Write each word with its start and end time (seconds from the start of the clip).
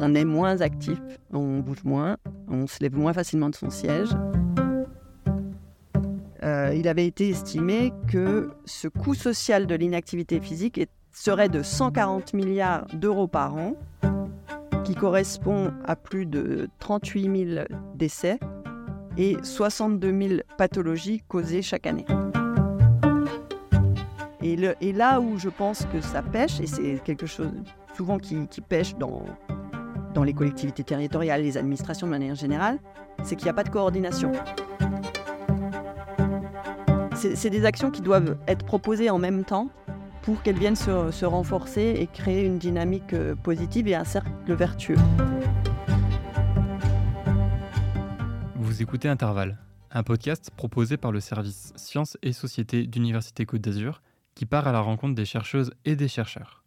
on 0.00 0.14
est 0.14 0.24
moins 0.24 0.60
actif, 0.60 0.98
on 1.32 1.58
bouge 1.58 1.84
moins, 1.84 2.16
on 2.48 2.66
se 2.66 2.78
lève 2.80 2.96
moins 2.96 3.12
facilement 3.12 3.50
de 3.50 3.54
son 3.54 3.70
siège. 3.70 4.08
Euh, 6.42 6.74
il 6.74 6.88
avait 6.88 7.06
été 7.06 7.28
estimé 7.28 7.92
que 8.08 8.50
ce 8.64 8.88
coût 8.88 9.14
social 9.14 9.66
de 9.66 9.74
l'inactivité 9.74 10.40
physique 10.40 10.80
serait 11.12 11.50
de 11.50 11.62
140 11.62 12.32
milliards 12.32 12.86
d'euros 12.94 13.28
par 13.28 13.54
an, 13.56 13.74
qui 14.84 14.94
correspond 14.94 15.72
à 15.84 15.96
plus 15.96 16.24
de 16.24 16.68
38 16.78 17.54
000 17.54 17.66
décès 17.94 18.38
et 19.18 19.36
62 19.42 20.28
000 20.28 20.40
pathologies 20.56 21.22
causées 21.28 21.62
chaque 21.62 21.86
année. 21.86 22.06
Et, 24.42 24.92
là 24.92 25.20
où 25.20 25.38
je 25.38 25.48
pense 25.48 25.84
que 25.92 26.00
ça 26.00 26.22
pêche, 26.22 26.60
et 26.60 26.66
c'est 26.66 27.02
quelque 27.04 27.26
chose 27.26 27.52
souvent 27.94 28.18
qui, 28.18 28.46
pêche 28.66 28.94
dans, 28.96 29.24
dans 30.14 30.24
les 30.24 30.34
collectivités 30.34 30.84
territoriales, 30.84 31.42
les 31.42 31.56
administrations 31.56 32.06
de 32.06 32.12
manière 32.12 32.34
générale, 32.34 32.78
c'est 33.22 33.36
qu'il 33.36 33.44
n'y 33.44 33.50
a 33.50 33.54
pas 33.54 33.64
de 33.64 33.70
coordination. 33.70 34.32
C'est 37.14 37.50
des 37.50 37.66
actions 37.66 37.90
qui 37.90 38.00
doivent 38.00 38.38
être 38.48 38.64
proposées 38.64 39.10
en 39.10 39.18
même 39.18 39.44
temps 39.44 39.68
pour 40.22 40.42
qu'elles 40.42 40.58
viennent 40.58 40.76
se, 40.76 41.24
renforcer 41.24 41.96
et 41.98 42.06
créer 42.06 42.44
une 42.44 42.58
dynamique 42.58 43.12
euh, 43.12 43.34
positive 43.34 43.88
et 43.88 43.94
un 43.94 44.04
cercle 44.04 44.30
vertueux. 44.48 44.96
Vous 48.54 48.82
écoutez 48.82 49.08
Intervalle, 49.08 49.58
un 49.90 50.02
podcast 50.02 50.50
proposé 50.56 50.96
par 50.96 51.12
le 51.12 51.20
service 51.20 51.72
Sciences 51.76 52.16
et 52.22 52.32
Société 52.32 52.86
d'Université 52.86 53.44
Côte 53.44 53.60
d'Azur 53.60 54.02
qui 54.34 54.46
part 54.46 54.66
à 54.66 54.72
la 54.72 54.80
rencontre 54.80 55.14
des 55.14 55.24
chercheuses 55.24 55.72
et 55.84 55.96
des 55.96 56.08
chercheurs. 56.08 56.64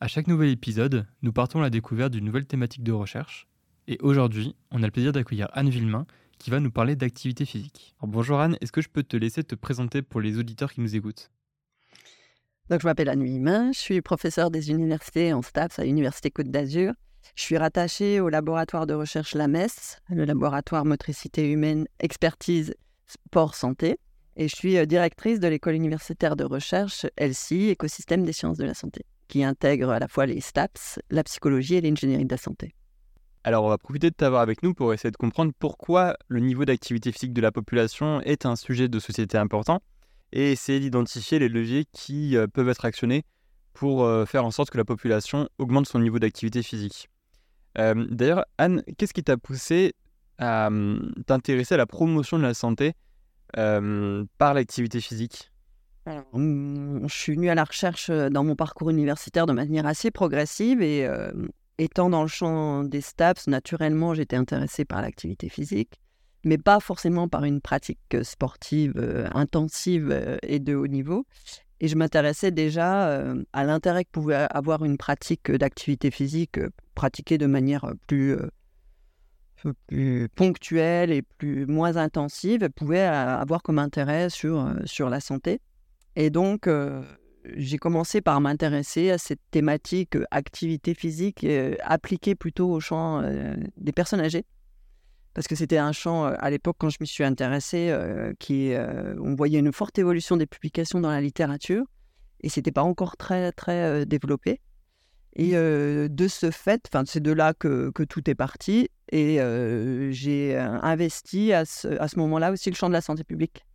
À 0.00 0.06
chaque 0.06 0.28
nouvel 0.28 0.50
épisode, 0.50 1.08
nous 1.22 1.32
partons 1.32 1.58
à 1.58 1.62
la 1.62 1.70
découverte 1.70 2.12
d'une 2.12 2.24
nouvelle 2.24 2.46
thématique 2.46 2.84
de 2.84 2.92
recherche. 2.92 3.48
Et 3.88 3.98
aujourd'hui, 4.00 4.54
on 4.70 4.84
a 4.84 4.86
le 4.86 4.92
plaisir 4.92 5.10
d'accueillir 5.10 5.48
Anne 5.54 5.70
Villemain 5.70 6.06
qui 6.38 6.50
va 6.50 6.60
nous 6.60 6.70
parler 6.70 6.94
d'activité 6.94 7.44
physique. 7.44 7.96
bonjour 8.02 8.38
Anne, 8.38 8.56
est-ce 8.60 8.70
que 8.70 8.80
je 8.80 8.88
peux 8.88 9.02
te 9.02 9.16
laisser 9.16 9.42
te 9.42 9.56
présenter 9.56 10.02
pour 10.02 10.20
les 10.20 10.38
auditeurs 10.38 10.72
qui 10.72 10.82
nous 10.82 10.94
écoutent? 10.94 11.32
Donc, 12.70 12.80
je 12.80 12.86
m'appelle 12.86 13.08
Anne 13.08 13.24
Villemain, 13.24 13.72
je 13.72 13.78
suis 13.80 14.00
professeur 14.00 14.52
des 14.52 14.70
universités 14.70 15.32
en 15.32 15.42
STAPS 15.42 15.80
à 15.80 15.84
l'Université 15.84 16.30
Côte 16.30 16.50
d'Azur. 16.50 16.92
Je 17.34 17.42
suis 17.42 17.58
rattachée 17.58 18.20
au 18.20 18.28
laboratoire 18.28 18.86
de 18.86 18.94
recherche 18.94 19.34
LAMES, 19.34 19.98
le 20.10 20.24
laboratoire 20.24 20.84
motricité 20.84 21.50
humaine, 21.50 21.88
expertise, 21.98 22.72
sport, 23.08 23.56
santé 23.56 23.98
et 24.36 24.46
je 24.46 24.54
suis 24.54 24.78
euh, 24.78 24.86
directrice 24.86 25.40
de 25.40 25.48
l'école 25.48 25.74
universitaire 25.74 26.36
de 26.36 26.44
recherche 26.44 27.04
ELSI, 27.16 27.70
Écosystème 27.70 28.24
des 28.24 28.32
sciences 28.32 28.58
de 28.58 28.64
la 28.64 28.74
santé, 28.74 29.04
qui 29.28 29.44
intègre 29.44 29.90
à 29.90 29.98
la 29.98 30.08
fois 30.08 30.26
les 30.26 30.40
STAPS, 30.40 30.98
la 31.10 31.22
psychologie 31.22 31.76
et 31.76 31.80
l'ingénierie 31.80 32.24
de 32.24 32.30
la 32.30 32.38
santé. 32.38 32.74
Alors 33.44 33.64
on 33.64 33.68
va 33.68 33.78
profiter 33.78 34.10
de 34.10 34.14
t'avoir 34.14 34.42
avec 34.42 34.62
nous 34.62 34.74
pour 34.74 34.92
essayer 34.92 35.10
de 35.10 35.16
comprendre 35.16 35.52
pourquoi 35.58 36.16
le 36.26 36.40
niveau 36.40 36.64
d'activité 36.64 37.12
physique 37.12 37.32
de 37.32 37.40
la 37.40 37.52
population 37.52 38.20
est 38.22 38.46
un 38.46 38.56
sujet 38.56 38.88
de 38.88 38.98
société 38.98 39.38
important 39.38 39.80
et 40.32 40.52
essayer 40.52 40.80
d'identifier 40.80 41.38
les 41.38 41.48
leviers 41.48 41.86
qui 41.92 42.36
euh, 42.36 42.46
peuvent 42.46 42.68
être 42.68 42.84
actionnés 42.84 43.24
pour 43.72 44.04
euh, 44.04 44.26
faire 44.26 44.44
en 44.44 44.50
sorte 44.50 44.70
que 44.70 44.76
la 44.76 44.84
population 44.84 45.48
augmente 45.58 45.86
son 45.86 46.00
niveau 46.00 46.18
d'activité 46.18 46.62
physique. 46.62 47.08
D'ailleurs, 47.76 48.44
Anne, 48.58 48.82
qu'est-ce 48.96 49.14
qui 49.14 49.22
t'a 49.22 49.36
poussé 49.36 49.94
à 50.38 50.66
hum, 50.66 51.12
t'intéresser 51.26 51.74
à 51.74 51.76
la 51.76 51.86
promotion 51.86 52.36
de 52.36 52.42
la 52.42 52.52
santé 52.52 52.94
par 53.52 54.54
l'activité 54.54 55.00
physique? 55.00 55.52
Je 56.34 57.06
suis 57.08 57.34
venue 57.34 57.50
à 57.50 57.54
la 57.54 57.64
recherche 57.64 58.10
dans 58.10 58.44
mon 58.44 58.56
parcours 58.56 58.90
universitaire 58.90 59.46
de 59.46 59.52
manière 59.52 59.86
assez 59.86 60.10
progressive 60.10 60.82
et 60.82 61.08
étant 61.78 62.10
dans 62.10 62.22
le 62.22 62.28
champ 62.28 62.84
des 62.84 63.00
STAPS, 63.00 63.46
naturellement, 63.46 64.14
j'étais 64.14 64.36
intéressée 64.36 64.84
par 64.84 65.02
l'activité 65.02 65.48
physique, 65.48 66.00
mais 66.44 66.58
pas 66.58 66.80
forcément 66.80 67.28
par 67.28 67.44
une 67.44 67.60
pratique 67.60 68.16
sportive 68.22 68.94
intensive 69.34 70.38
et 70.42 70.58
de 70.58 70.74
haut 70.74 70.88
niveau. 70.88 71.26
Et 71.80 71.88
je 71.88 71.96
m'intéressais 71.96 72.50
déjà 72.50 73.32
à 73.52 73.64
l'intérêt 73.64 74.04
que 74.04 74.10
pouvait 74.10 74.46
avoir 74.50 74.84
une 74.84 74.96
pratique 74.96 75.50
d'activité 75.50 76.10
physique 76.10 76.58
pratiquée 76.94 77.38
de 77.38 77.46
manière 77.46 77.92
plus 78.06 78.36
plus 79.86 80.28
ponctuelle 80.34 81.10
et 81.10 81.22
plus 81.22 81.66
moins 81.66 81.96
intensive 81.96 82.68
pouvait 82.70 83.00
avoir 83.00 83.62
comme 83.62 83.78
intérêt 83.78 84.30
sur, 84.30 84.60
euh, 84.60 84.74
sur 84.84 85.10
la 85.10 85.20
santé. 85.20 85.60
Et 86.18 86.30
donc, 86.30 86.66
euh, 86.66 87.00
j'ai 87.44 87.78
commencé 87.78 88.20
par 88.20 88.40
m'intéresser 88.40 89.12
à 89.12 89.18
cette 89.18 89.38
thématique 89.52 90.16
euh, 90.16 90.24
activité 90.32 90.92
physique 90.92 91.46
appliquée 91.80 92.34
plutôt 92.34 92.68
au 92.72 92.80
champ 92.80 93.22
des 93.76 93.92
personnes 93.92 94.20
âgées. 94.20 94.44
Parce 95.32 95.46
que 95.46 95.54
c'était 95.54 95.78
un 95.78 95.92
champ, 95.92 96.24
à 96.24 96.50
l'époque, 96.50 96.74
quand 96.80 96.90
je 96.90 96.96
m'y 97.00 97.06
suis 97.06 97.22
intéressée, 97.22 97.94
qui, 98.40 98.72
on 99.20 99.36
voyait 99.36 99.60
une 99.60 99.72
forte 99.72 99.96
évolution 99.96 100.36
des 100.36 100.46
publications 100.46 100.98
dans 100.98 101.10
la 101.10 101.20
littérature. 101.20 101.84
Et 102.40 102.48
c'était 102.48 102.72
pas 102.72 102.82
encore 102.82 103.16
très, 103.16 103.52
très 103.52 104.04
développé. 104.04 104.60
Et 105.36 105.52
de 105.52 106.28
ce 106.28 106.50
fait, 106.50 106.88
c'est 107.06 107.22
de 107.22 107.30
là 107.30 107.54
que, 107.54 107.90
que, 107.90 108.02
tout 108.02 108.28
est 108.28 108.34
parti. 108.34 108.88
Et 109.12 109.38
j'ai 110.10 110.56
investi 110.56 111.52
à 111.52 111.64
ce, 111.64 111.86
à 112.00 112.08
ce 112.08 112.18
moment-là 112.18 112.50
aussi 112.50 112.70
le 112.70 112.74
champ 112.74 112.88
de 112.88 112.94
la 112.94 113.02
santé 113.02 113.22
publique. 113.22 113.67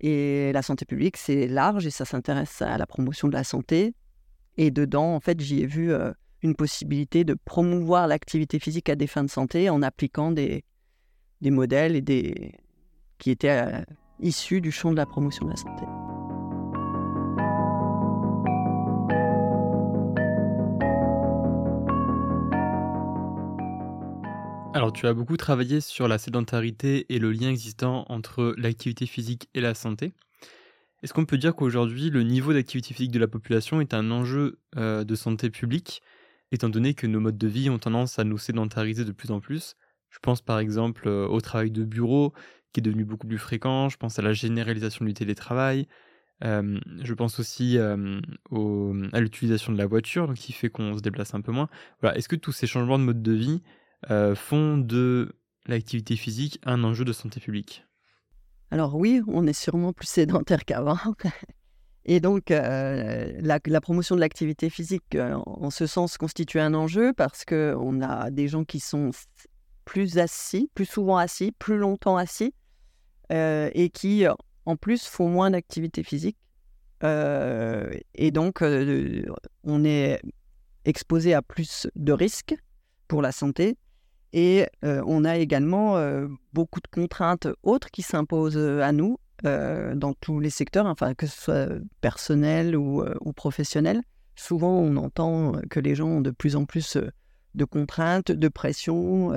Et 0.00 0.52
la 0.52 0.62
santé 0.62 0.84
publique, 0.84 1.16
c'est 1.16 1.48
large 1.48 1.86
et 1.86 1.90
ça 1.90 2.04
s'intéresse 2.04 2.62
à 2.62 2.78
la 2.78 2.86
promotion 2.86 3.28
de 3.28 3.32
la 3.32 3.44
santé. 3.44 3.94
Et 4.56 4.70
dedans, 4.70 5.14
en 5.14 5.20
fait, 5.20 5.40
j'y 5.40 5.62
ai 5.62 5.66
vu 5.66 5.92
une 6.42 6.54
possibilité 6.54 7.24
de 7.24 7.34
promouvoir 7.34 8.06
l'activité 8.06 8.58
physique 8.58 8.88
à 8.88 8.96
des 8.96 9.06
fins 9.06 9.24
de 9.24 9.30
santé 9.30 9.70
en 9.70 9.82
appliquant 9.82 10.30
des, 10.30 10.64
modèles 11.42 11.96
et 11.96 12.00
des, 12.00 12.52
qui 13.18 13.30
étaient 13.30 13.84
issus 14.20 14.60
du 14.60 14.70
champ 14.70 14.92
de 14.92 14.96
la 14.96 15.06
promotion 15.06 15.46
de 15.46 15.50
la 15.50 15.56
santé. 15.56 15.84
Alors, 24.74 24.92
tu 24.92 25.06
as 25.06 25.14
beaucoup 25.14 25.36
travaillé 25.36 25.80
sur 25.80 26.08
la 26.08 26.18
sédentarité 26.18 27.06
et 27.12 27.18
le 27.18 27.32
lien 27.32 27.50
existant 27.50 28.04
entre 28.08 28.54
l'activité 28.58 29.06
physique 29.06 29.48
et 29.54 29.60
la 29.60 29.74
santé. 29.74 30.12
Est-ce 31.02 31.14
qu'on 31.14 31.24
peut 31.24 31.38
dire 31.38 31.54
qu'aujourd'hui, 31.54 32.10
le 32.10 32.22
niveau 32.22 32.52
d'activité 32.52 32.92
physique 32.92 33.12
de 33.12 33.18
la 33.18 33.28
population 33.28 33.80
est 33.80 33.94
un 33.94 34.10
enjeu 34.10 34.60
euh, 34.76 35.04
de 35.04 35.14
santé 35.14 35.48
publique, 35.48 36.02
étant 36.52 36.68
donné 36.68 36.94
que 36.94 37.06
nos 37.06 37.18
modes 37.18 37.38
de 37.38 37.48
vie 37.48 37.70
ont 37.70 37.78
tendance 37.78 38.18
à 38.18 38.24
nous 38.24 38.38
sédentariser 38.38 39.04
de 39.04 39.12
plus 39.12 39.30
en 39.30 39.40
plus? 39.40 39.74
Je 40.10 40.18
pense 40.20 40.42
par 40.42 40.58
exemple 40.58 41.08
euh, 41.08 41.26
au 41.26 41.40
travail 41.40 41.70
de 41.70 41.84
bureau, 41.84 42.32
qui 42.72 42.80
est 42.80 42.82
devenu 42.82 43.04
beaucoup 43.04 43.26
plus 43.26 43.38
fréquent, 43.38 43.88
je 43.88 43.96
pense 43.96 44.18
à 44.18 44.22
la 44.22 44.32
généralisation 44.32 45.04
du 45.04 45.14
télétravail, 45.14 45.88
euh, 46.44 46.78
je 47.02 47.14
pense 47.14 47.40
aussi 47.40 47.78
à 47.78 49.20
l'utilisation 49.20 49.72
de 49.72 49.78
la 49.78 49.86
voiture, 49.86 50.34
qui 50.34 50.52
fait 50.52 50.68
qu'on 50.68 50.96
se 50.96 51.02
déplace 51.02 51.34
un 51.34 51.40
peu 51.40 51.52
moins. 51.52 51.68
Est-ce 52.14 52.28
que 52.28 52.36
tous 52.36 52.52
ces 52.52 52.66
changements 52.66 52.98
de 52.98 53.04
mode 53.04 53.22
de 53.22 53.32
vie 53.32 53.62
euh, 54.10 54.36
font 54.36 54.78
de 54.78 55.34
l'activité 55.66 56.14
physique 56.14 56.60
un 56.64 56.84
enjeu 56.84 57.04
de 57.04 57.12
santé 57.12 57.40
publique 57.40 57.84
Alors 58.70 58.94
oui, 58.94 59.22
on 59.26 59.46
est 59.46 59.52
sûrement 59.52 59.92
plus 59.92 60.06
sédentaire 60.06 60.64
qu'avant. 60.64 60.98
Et 62.04 62.20
donc, 62.20 62.50
euh, 62.50 63.32
la, 63.40 63.80
promotion 63.80 64.14
de 64.14 64.20
l'activité 64.20 64.70
physique, 64.70 65.14
euh, 65.14 65.34
en 65.44 65.70
ce 65.70 65.86
sens, 65.86 66.16
constitue 66.16 66.60
un 66.60 66.74
enjeu 66.74 67.12
parce 67.12 67.44
qu'on 67.44 68.00
a 68.00 68.30
des 68.30 68.48
gens 68.48 68.64
qui 68.64 68.80
sont 68.80 69.10
plus 69.84 70.18
assis, 70.18 70.70
plus 70.74 70.86
souvent 70.86 71.16
assis, 71.18 71.52
plus 71.58 71.76
longtemps 71.76 72.16
assis, 72.16 72.54
et 73.30 73.90
qui, 73.92 74.24
en 74.64 74.76
plus, 74.76 75.04
font 75.06 75.28
moins 75.28 75.50
d'activité 75.50 76.02
physique. 76.02 76.38
et 77.02 78.30
donc, 78.30 78.62
on 78.62 79.84
est 79.84 80.22
exposé 80.86 81.34
à 81.34 81.42
plus 81.42 81.88
de 81.94 82.12
risques 82.12 82.54
pour 83.06 83.20
la 83.20 83.32
santé. 83.32 83.76
Et 84.32 84.66
on 84.82 85.24
a 85.24 85.36
également 85.36 85.96
beaucoup 86.52 86.80
de 86.80 86.88
contraintes 86.88 87.48
autres 87.62 87.90
qui 87.90 88.02
s'imposent 88.02 88.58
à 88.58 88.92
nous 88.92 89.18
dans 89.42 90.14
tous 90.20 90.40
les 90.40 90.50
secteurs, 90.50 90.86
enfin, 90.86 91.14
que 91.14 91.26
ce 91.26 91.40
soit 91.40 91.68
personnel 92.00 92.76
ou, 92.76 93.04
professionnel. 93.34 94.02
Souvent, 94.36 94.78
on 94.78 94.96
entend 94.96 95.52
que 95.70 95.80
les 95.80 95.94
gens 95.94 96.08
ont 96.08 96.20
de 96.20 96.30
plus 96.30 96.56
en 96.56 96.64
plus 96.64 96.98
de 97.54 97.64
contraintes, 97.64 98.30
de 98.30 98.48
pression, 98.48 99.32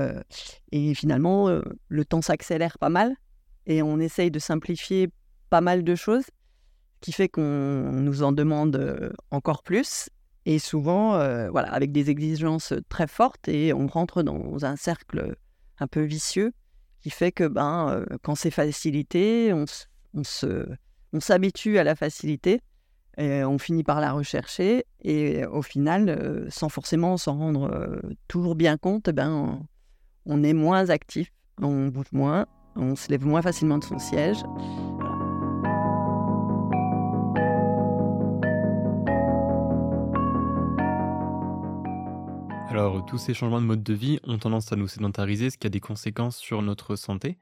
et 0.72 0.94
finalement, 0.94 1.62
le 1.88 2.06
temps 2.06 2.22
s'accélère 2.22 2.78
pas 2.78 2.90
mal, 2.90 3.16
et 3.66 3.82
on 3.82 4.00
essaye 4.00 4.32
de 4.32 4.40
simplifier 4.40 5.10
pas 5.50 5.62
mal 5.62 5.84
de 5.84 5.96
choses, 5.96 6.26
qui 7.00 7.12
fait 7.12 7.30
qu'on 7.30 7.42
nous 7.42 8.24
en 8.24 8.32
demande 8.32 9.14
encore 9.32 9.64
plus, 9.64 10.10
et 10.46 10.60
souvent, 10.60 11.16
euh, 11.16 11.50
voilà, 11.50 11.72
avec 11.72 11.92
des 11.92 12.10
exigences 12.10 12.74
très 12.90 13.08
fortes, 13.08 13.48
et 13.48 13.74
on 13.74 13.88
rentre 13.88 14.24
dans 14.24 14.66
un 14.66 14.76
cercle 14.76 15.36
un 15.80 15.88
peu 15.88 16.02
vicieux 16.02 16.52
qui 17.02 17.10
fait 17.10 17.32
que 17.32 17.48
ben, 17.48 18.06
quand 18.22 18.36
c'est 18.36 18.52
facilité, 18.52 19.52
on, 19.54 19.66
on, 20.14 20.24
se, 20.24 20.68
on 21.14 21.20
s'habitue 21.20 21.78
à 21.80 21.84
la 21.84 21.96
facilité, 21.96 22.62
Et 23.18 23.44
on 23.44 23.58
finit 23.58 23.84
par 23.84 24.00
la 24.00 24.12
rechercher 24.14 24.86
et 25.02 25.46
au 25.46 25.64
final, 25.64 26.46
sans 26.50 26.70
forcément 26.70 27.18
s'en 27.18 27.38
rendre 27.38 28.00
toujours 28.28 28.56
bien 28.56 28.78
compte, 28.78 29.08
eh 29.08 29.14
ben, 29.14 29.66
on 30.26 30.44
est 30.44 30.54
moins 30.54 30.90
actif, 30.90 31.32
on 31.62 31.88
bouge 31.88 32.12
moins, 32.12 32.46
on 32.76 32.96
se 32.96 33.10
lève 33.10 33.26
moins 33.26 33.42
facilement 33.42 33.80
de 33.80 33.84
son 33.84 34.00
siège. 34.00 34.38
Alors, 42.72 43.06
tous 43.06 43.18
ces 43.18 43.34
changements 43.34 43.60
de 43.60 43.66
mode 43.66 43.84
de 43.84 43.94
vie 43.94 44.22
ont 44.24 44.38
tendance 44.38 44.72
à 44.72 44.78
nous 44.78 44.88
sédentariser, 44.88 45.50
ce 45.50 45.58
qui 45.58 45.68
a 45.68 45.70
des 45.70 45.82
conséquences 45.82 46.38
sur 46.38 46.62
notre 46.62 46.96
santé. 46.96 47.38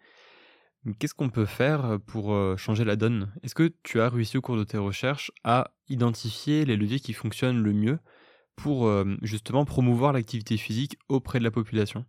Qu'est-ce 0.98 1.14
qu'on 1.14 1.30
peut 1.30 1.46
faire 1.46 2.00
pour 2.08 2.36
changer 2.58 2.84
la 2.84 2.96
donne? 2.96 3.31
Est-ce 3.44 3.54
que 3.54 3.72
tu 3.84 4.02
as 4.02 4.10
réussi 4.10 4.40
au 4.40 4.42
cours 4.42 4.58
de 4.58 4.64
tes 4.64 4.80
recherches 4.80 5.31
à 5.44 5.70
identifier 5.88 6.66
les 6.66 6.76
leviers 6.76 7.00
qui 7.00 7.14
fonctionnent 7.14 7.62
le 7.62 7.74
mieux 7.74 8.00
pour 8.56 8.92
justement 9.22 9.66
promouvoir 9.66 10.14
l'activité 10.14 10.58
physique 10.58 10.98
auprès 11.10 11.38
de 11.38 11.44
la 11.44 11.52
population? 11.52 12.06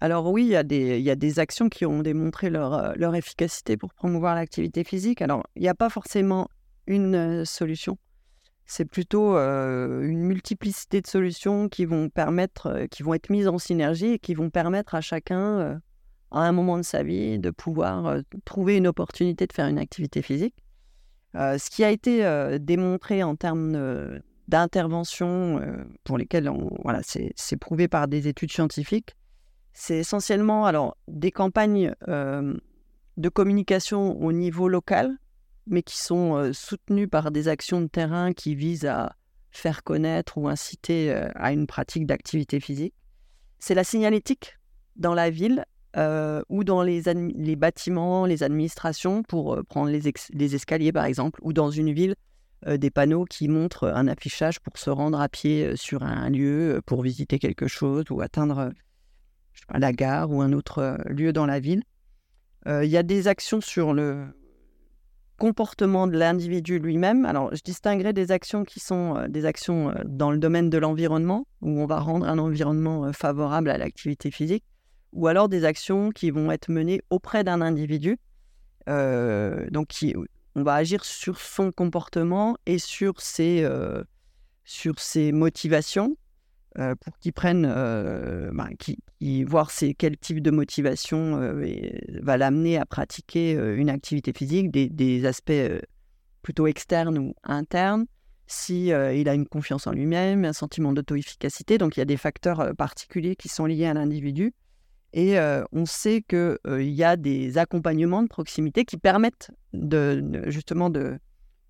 Alors 0.00 0.26
oui, 0.32 0.44
il 0.44 0.52
y, 0.52 0.56
a 0.56 0.62
des, 0.62 1.38
actions 1.38 1.68
qui 1.68 1.84
ont 1.84 2.00
démontré 2.00 2.48
leur 2.48 3.14
efficacité 3.14 3.76
pour 3.76 3.92
promouvoir 3.92 4.34
l'activité 4.34 4.84
physique. 4.84 5.20
Alors, 5.20 5.42
il 5.54 5.60
n'y 5.60 5.68
a 5.68 5.74
pas 5.74 5.90
forcément 5.90 6.48
une 6.86 7.44
solution 7.44 7.98
c'est 8.66 8.84
plutôt 8.84 9.34
une 9.36 10.22
multiplicité 10.22 11.00
de 11.00 11.06
solutions 11.06 11.68
qui 11.68 11.84
vont 11.84 12.08
permettre, 12.08 12.86
qui 12.90 13.02
vont 13.02 13.14
être 13.14 13.30
mises 13.30 13.48
en 13.48 13.58
synergie 13.58 14.12
et 14.12 14.18
qui 14.18 14.34
vont 14.34 14.50
permettre 14.50 14.94
à 14.94 15.00
chacun, 15.00 15.80
à 16.30 16.40
un 16.40 16.52
moment 16.52 16.78
de 16.78 16.82
sa 16.82 17.02
vie, 17.02 17.38
de 17.38 17.50
pouvoir 17.50 18.18
trouver 18.44 18.76
une 18.76 18.86
opportunité 18.86 19.46
de 19.46 19.52
faire 19.52 19.66
une 19.66 19.78
activité 19.78 20.22
physique. 20.22 20.54
ce 21.34 21.70
qui 21.70 21.84
a 21.84 21.90
été 21.90 22.24
démontré 22.60 23.22
en 23.22 23.36
termes 23.36 24.20
d'intervention, 24.48 25.60
pour 26.04 26.16
lesquelles 26.16 26.50
voilà, 26.82 27.00
c'est 27.02 27.56
prouvé 27.56 27.88
par 27.88 28.08
des 28.08 28.28
études 28.28 28.52
scientifiques, 28.52 29.16
c'est 29.74 29.98
essentiellement 29.98 30.64
alors 30.66 30.96
des 31.08 31.30
campagnes 31.30 31.94
de 32.06 33.28
communication 33.28 34.18
au 34.22 34.32
niveau 34.32 34.68
local 34.68 35.18
mais 35.66 35.82
qui 35.82 35.98
sont 35.98 36.52
soutenus 36.52 37.08
par 37.10 37.30
des 37.30 37.48
actions 37.48 37.80
de 37.80 37.86
terrain 37.86 38.32
qui 38.32 38.54
visent 38.54 38.86
à 38.86 39.16
faire 39.50 39.84
connaître 39.84 40.38
ou 40.38 40.48
inciter 40.48 41.12
à 41.34 41.52
une 41.52 41.66
pratique 41.66 42.06
d'activité 42.06 42.58
physique. 42.58 42.94
C'est 43.58 43.74
la 43.74 43.84
signalétique 43.84 44.58
dans 44.96 45.14
la 45.14 45.30
ville 45.30 45.64
ou 46.48 46.64
dans 46.64 46.82
les, 46.82 47.02
les, 47.34 47.56
bâtiments, 47.56 48.26
les 48.26 48.42
administrations, 48.42 49.22
pour 49.22 49.62
prendre 49.68 49.90
les, 49.90 50.12
les, 50.32 50.54
escaliers 50.54 50.92
par 50.92 51.04
exemple, 51.04 51.38
ou 51.42 51.52
dans 51.52 51.70
une 51.70 51.92
ville, 51.92 52.14
des 52.66 52.90
panneaux 52.90 53.24
qui 53.24 53.48
montrent 53.48 53.88
un 53.88 54.08
affichage 54.08 54.60
pour 54.60 54.78
se 54.78 54.88
rendre 54.88 55.20
à 55.20 55.28
pied 55.28 55.76
sur 55.76 56.02
un 56.02 56.30
lieu, 56.30 56.80
pour 56.86 57.02
visiter 57.02 57.38
quelque 57.38 57.68
chose 57.68 58.04
ou 58.10 58.20
atteindre 58.20 58.72
la 59.72 59.92
gare 59.92 60.30
ou 60.30 60.40
un 60.40 60.52
autre 60.52 60.98
lieu 61.06 61.32
dans 61.32 61.46
la 61.46 61.60
ville. 61.60 61.82
Il 62.66 62.88
y 62.88 62.96
a 62.96 63.02
des 63.02 63.28
actions 63.28 63.60
sur 63.60 63.92
le, 63.92 64.26
comportement 65.42 66.06
de 66.06 66.16
l'individu 66.16 66.78
lui-même. 66.78 67.24
Alors, 67.24 67.52
je 67.52 67.62
distinguerai 67.62 68.12
des 68.12 68.30
actions 68.30 68.62
qui 68.62 68.78
sont 68.78 69.16
euh, 69.16 69.26
des 69.26 69.44
actions 69.44 69.90
euh, 69.90 69.94
dans 70.04 70.30
le 70.30 70.38
domaine 70.38 70.70
de 70.70 70.78
l'environnement, 70.78 71.48
où 71.62 71.80
on 71.80 71.86
va 71.86 71.98
rendre 71.98 72.28
un 72.28 72.38
environnement 72.38 73.06
euh, 73.06 73.12
favorable 73.12 73.68
à 73.68 73.76
l'activité 73.76 74.30
physique, 74.30 74.62
ou 75.12 75.26
alors 75.26 75.48
des 75.48 75.64
actions 75.64 76.10
qui 76.10 76.30
vont 76.30 76.52
être 76.52 76.70
menées 76.70 77.00
auprès 77.10 77.42
d'un 77.42 77.60
individu. 77.60 78.20
donc, 78.86 79.88
qui, 79.88 80.14
on 80.54 80.62
va 80.62 80.74
agir 80.74 81.04
sur 81.04 81.40
son 81.40 81.72
comportement 81.72 82.56
et 82.66 82.78
sur 82.78 83.20
ses, 83.20 83.68
sur 84.64 85.00
ses 85.00 85.32
motivations 85.32 86.16
euh, 86.78 86.94
pour 86.94 87.18
qu'ils 87.18 87.34
prennent, 87.34 87.66
euh, 87.68 88.50
bah, 88.52 88.68
qui, 88.78 88.98
voir 89.44 89.70
c'est 89.70 89.92
quel 89.92 90.16
type 90.16 90.40
de 90.40 90.50
motivation 90.50 91.36
euh, 91.40 91.66
va 92.22 92.38
l'amener 92.38 92.78
à 92.78 92.86
pratiquer 92.86 93.52
une 93.52 93.90
activité 93.90 94.32
physique, 94.32 94.70
des, 94.70 95.26
aspects 95.26 95.52
plutôt 96.42 96.66
externes 96.66 97.18
ou 97.18 97.34
internes, 97.44 98.06
si 98.46 98.86
il 98.86 99.28
a 99.28 99.34
une 99.34 99.46
confiance 99.46 99.86
en 99.86 99.92
lui-même, 99.92 100.44
un 100.44 100.52
sentiment 100.52 100.92
d'auto-efficacité. 100.92 101.78
Donc 101.78 101.96
il 101.96 102.00
y 102.00 102.02
a 102.02 102.06
des 102.06 102.16
facteurs 102.16 102.74
particuliers 102.76 103.36
qui 103.36 103.48
sont 103.48 103.66
liés 103.66 103.86
à 103.86 103.94
l'individu. 103.94 104.52
Et 105.12 105.36
on 105.72 105.86
sait 105.86 106.22
qu'il 106.22 106.58
y 106.90 107.04
a 107.04 107.16
des 107.16 107.58
accompagnements 107.58 108.22
de 108.22 108.28
proximité 108.28 108.84
qui 108.84 108.96
permettent 108.96 109.50
de, 109.72 110.42
justement 110.46 110.90
de, 110.90 111.18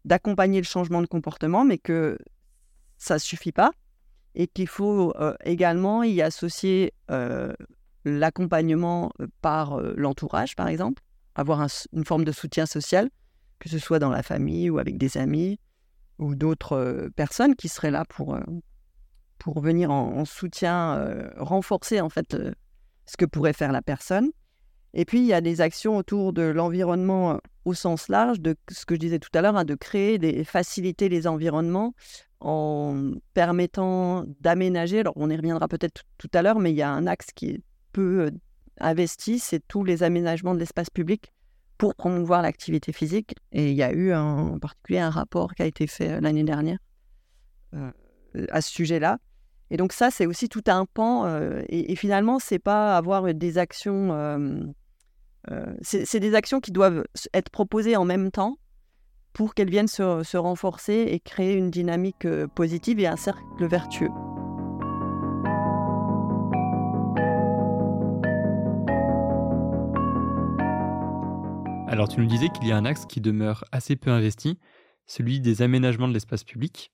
d'accompagner 0.05 0.61
le 0.61 0.67
changement 0.67 1.03
de 1.03 1.07
comportement, 1.07 1.65
mais 1.65 1.79
que 1.79 2.17
ça 2.99 3.15
ne 3.15 3.21
suffit 3.21 3.53
pas 3.53 3.73
et 4.35 4.47
qu'il 4.47 4.69
faut 4.69 5.15
également 5.45 6.03
y 6.03 6.23
associer 6.23 6.93
l'accompagnement 8.05 9.13
par 9.41 9.81
l'entourage, 9.97 10.57
par 10.57 10.69
exemple, 10.69 11.03
avoir 11.35 11.67
une 11.93 12.05
forme 12.05 12.25
de 12.25 12.33
soutien 12.33 12.67
social, 12.67 13.11
que 13.59 13.69
ce 13.69 13.79
soit 13.79 13.99
dans 13.99 14.11
la 14.11 14.23
famille 14.23 14.71
ou 14.71 14.79
avec 14.79 14.99
des 14.99 15.17
amis 15.19 15.59
ou 16.19 16.35
d'autres 16.35 17.11
personnes 17.17 17.55
qui 17.57 17.69
seraient 17.69 17.91
là 17.91 18.05
pour, 18.09 18.39
pour 19.39 19.61
venir 19.61 19.91
en, 19.91 20.25
soutien, 20.25 21.31
renforcer 21.37 22.01
en 22.01 22.09
fait 22.09 22.37
ce 23.07 23.17
que 23.17 23.25
pourrait 23.25 23.53
faire 23.53 23.73
la 23.73 23.83
personne. 23.83 24.31
Et 24.95 25.05
puis, 25.05 25.21
il 25.21 25.27
y 25.27 25.33
a 25.33 25.41
des 25.41 25.61
actions 25.61 25.97
autour 25.97 26.33
de 26.33 26.43
l'environnement 26.43 27.41
au 27.65 27.75
sens 27.75 28.09
large, 28.09 28.41
de 28.41 28.57
ce 28.71 28.85
que 28.85 28.95
je 28.95 29.01
disais 29.01 29.19
tout 29.19 29.31
à 29.35 29.41
l'heure, 29.41 29.57
hein, 29.57 29.65
de 29.65 29.75
créer, 29.75 30.19
des, 30.19 30.45
faciliter 30.45 31.09
les 31.09 31.27
environnements 31.27 31.95
en 32.41 33.13
permettant 33.35 34.25
d'aménager. 34.41 35.01
Alors, 35.01 35.15
on 35.17 35.31
y 35.31 35.37
reviendra 35.37 35.69
peut-être 35.69 36.03
tout 36.19 36.31
à 36.35 36.43
l'heure, 36.43 36.59
mais 36.59 36.73
il 36.73 36.77
y 36.77 36.83
a 36.83 36.91
un 36.91 37.07
axe 37.07 37.29
qui 37.35 37.51
est 37.51 37.63
peu 37.93 38.31
investi, 38.81 39.39
c'est 39.39 39.67
tous 39.67 39.85
les 39.85 40.03
aménagements 40.03 40.55
de 40.55 40.59
l'espace 40.59 40.91
public 40.91 41.33
pour 41.79 41.95
promouvoir 41.95 42.43
l'activité 42.43 42.93
physique. 42.93 43.35
Et 43.53 43.71
il 43.71 43.77
y 43.77 43.83
a 43.83 43.93
eu 43.93 44.13
en 44.13 44.59
particulier 44.59 44.99
un 44.99 45.11
rapport 45.11 45.55
qui 45.55 45.63
a 45.63 45.67
été 45.67 45.87
fait 45.87 46.21
l'année 46.21 46.45
dernière 46.45 46.79
à 48.51 48.61
ce 48.61 48.71
sujet-là. 48.71 49.19
Et 49.71 49.77
donc 49.77 49.93
ça, 49.93 50.11
c'est 50.11 50.27
aussi 50.27 50.49
tout 50.49 50.65
un 50.67 50.85
pan. 50.85 51.27
et, 51.69 51.93
et, 51.93 51.97
finalement, 51.97 52.39
c'est 52.39 52.59
pas 52.59 52.97
avoir 52.97 53.33
des 53.33 53.59
actions. 53.59 54.75
C'est 55.83 56.21
des 56.21 56.35
actions 56.35 56.61
qui 56.61 56.73
doivent 56.73 57.05
être 57.35 57.51
proposées 57.51 57.97
en 57.97 58.05
même 58.05 58.31
temps 58.31 58.59
pour 59.33 59.55
qu'elles 59.55 59.71
viennent 59.71 59.89
se, 59.89 60.37
renforcer 60.37 61.07
et 61.09 61.21
créer 61.21 61.55
une 61.55 61.71
dynamique 61.71 62.25
euh, 62.27 62.47
positive 62.47 63.01
et 63.01 63.07
un 63.07 63.17
cercle 63.17 63.67
vertueux. 63.67 64.11
Alors 71.87 72.09
tu 72.09 72.21
nous 72.21 72.27
disais 72.27 72.49
qu'il 72.49 72.67
y 72.67 72.73
a 72.73 72.77
un 72.77 72.87
axe 72.87 73.05
qui 73.05 73.21
demeure 73.21 73.65
assez 73.71 73.97
peu 73.97 74.11
investi, 74.11 74.59
celui 75.07 75.41
des 75.41 75.61
aménagements 75.61 76.09
de 76.09 76.15
l'espace 76.15 76.45
public. 76.45 76.91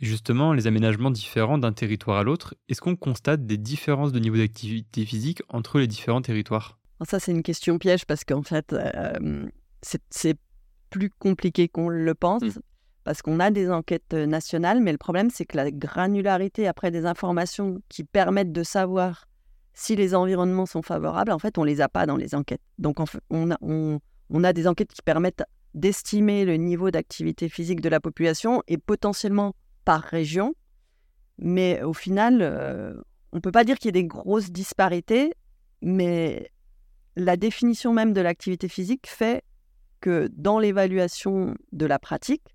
justement, 0.00 0.52
les 0.52 0.66
aménagements 0.66 1.10
différents 1.10 1.56
d'un 1.56 1.72
territoire 1.72 2.18
à 2.18 2.24
l'autre, 2.24 2.54
est-ce 2.68 2.80
qu'on 2.80 2.96
constate 2.96 3.46
des 3.46 3.58
différences 3.58 4.12
de 4.12 4.18
niveau 4.18 4.36
d'activité 4.36 5.06
physique 5.06 5.42
entre 5.48 5.78
les 5.78 5.86
différents 5.86 6.20
territoires? 6.20 6.78
Ça 7.04 7.20
c'est 7.20 7.32
une 7.32 7.42
question 7.42 7.78
piège 7.78 8.04
parce 8.06 8.24
qu'en 8.24 8.42
fait, 8.42 8.72
euh, 8.72 9.48
c'est 10.10 10.38
plus 10.90 11.10
compliqué 11.10 11.68
qu'on 11.68 11.88
le 11.88 12.14
pense. 12.14 12.42
Mmh. 12.42 12.60
Parce 13.04 13.20
qu'on 13.20 13.38
a 13.38 13.50
des 13.50 13.70
enquêtes 13.70 14.14
nationales, 14.14 14.80
mais 14.80 14.90
le 14.90 14.96
problème, 14.96 15.28
c'est 15.28 15.44
que 15.44 15.58
la 15.58 15.70
granularité 15.70 16.66
après 16.66 16.90
des 16.90 17.04
informations 17.04 17.82
qui 17.90 18.02
permettent 18.02 18.52
de 18.52 18.62
savoir 18.62 19.26
si 19.74 19.96
les 19.96 20.14
environnements 20.14 20.66
sont 20.66 20.82
favorables, 20.82 21.32
en 21.32 21.38
fait, 21.38 21.58
on 21.58 21.64
les 21.64 21.80
a 21.80 21.88
pas 21.88 22.06
dans 22.06 22.16
les 22.16 22.34
enquêtes. 22.34 22.62
Donc, 22.78 22.98
on 23.28 23.50
a, 23.50 23.58
on, 23.60 24.44
a 24.44 24.52
des 24.52 24.66
enquêtes 24.66 24.92
qui 24.92 25.02
permettent 25.02 25.42
d'estimer 25.74 26.44
le 26.44 26.56
niveau 26.56 26.90
d'activité 26.90 27.48
physique 27.48 27.80
de 27.80 27.88
la 27.88 28.00
population 28.00 28.62
et 28.68 28.78
potentiellement 28.78 29.54
par 29.84 30.00
région. 30.00 30.54
Mais 31.38 31.82
au 31.82 31.92
final, 31.92 32.38
euh, 32.40 32.94
on 33.32 33.36
ne 33.36 33.40
peut 33.40 33.52
pas 33.52 33.64
dire 33.64 33.78
qu'il 33.78 33.88
y 33.88 33.90
ait 33.90 34.02
des 34.02 34.06
grosses 34.06 34.52
disparités, 34.52 35.34
mais 35.82 36.52
la 37.16 37.36
définition 37.36 37.92
même 37.92 38.12
de 38.12 38.20
l'activité 38.20 38.68
physique 38.68 39.06
fait 39.06 39.42
que 40.00 40.28
dans 40.32 40.58
l'évaluation 40.58 41.54
de 41.72 41.86
la 41.86 41.98
pratique, 41.98 42.54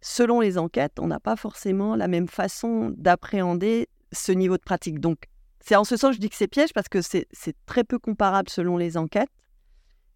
selon 0.00 0.40
les 0.40 0.58
enquêtes, 0.58 0.98
on 0.98 1.06
n'a 1.06 1.20
pas 1.20 1.36
forcément 1.36 1.96
la 1.96 2.08
même 2.08 2.28
façon 2.28 2.92
d'appréhender 2.96 3.88
ce 4.12 4.32
niveau 4.32 4.56
de 4.56 4.62
pratique. 4.62 5.00
Donc, 5.00 5.24
c'est 5.60 5.76
en 5.76 5.84
ce 5.84 5.96
sens 5.96 6.10
que 6.10 6.16
je 6.16 6.20
dis 6.20 6.28
que 6.28 6.36
c'est 6.36 6.48
piège 6.48 6.72
parce 6.72 6.88
que 6.88 7.00
c'est 7.00 7.26
très 7.66 7.84
peu 7.84 7.98
comparable 7.98 8.48
selon 8.48 8.76
les 8.76 8.96
enquêtes. 8.96 9.30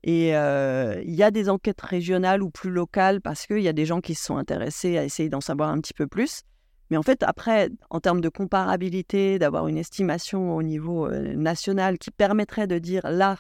Et 0.03 0.37
euh, 0.37 1.01
il 1.05 1.15
y 1.15 1.23
a 1.23 1.31
des 1.31 1.49
enquêtes 1.49 1.81
régionales 1.81 2.43
ou 2.43 2.51
plus 2.51 2.71
locales 2.71 3.21
parce 3.21 3.47
qu'il 3.47 3.61
y 3.61 3.69
a 3.69 3.73
des 3.73 3.87
gens 3.87 4.01
qui 4.01 4.15
se 4.15 4.25
sont 4.25 4.37
intéressés 4.37 4.99
à 4.99 5.05
essayer 5.05 5.29
d'en 5.29 5.41
savoir 5.41 5.71
un 5.71 5.81
petit 5.81 5.95
peu 5.95 6.07
plus. 6.07 6.43
Mais 6.91 6.97
en 6.97 7.03
fait, 7.03 7.23
après, 7.23 7.71
en 7.91 8.01
termes 8.01 8.21
de 8.21 8.29
comparabilité, 8.29 9.39
d'avoir 9.39 9.67
une 9.67 9.79
estimation 9.79 10.55
au 10.55 10.63
niveau 10.63 11.11
national 11.11 11.99
qui 11.99 12.11
permettrait 12.11 12.67
de 12.67 12.79
dire 12.79 13.03
là, 13.05 13.39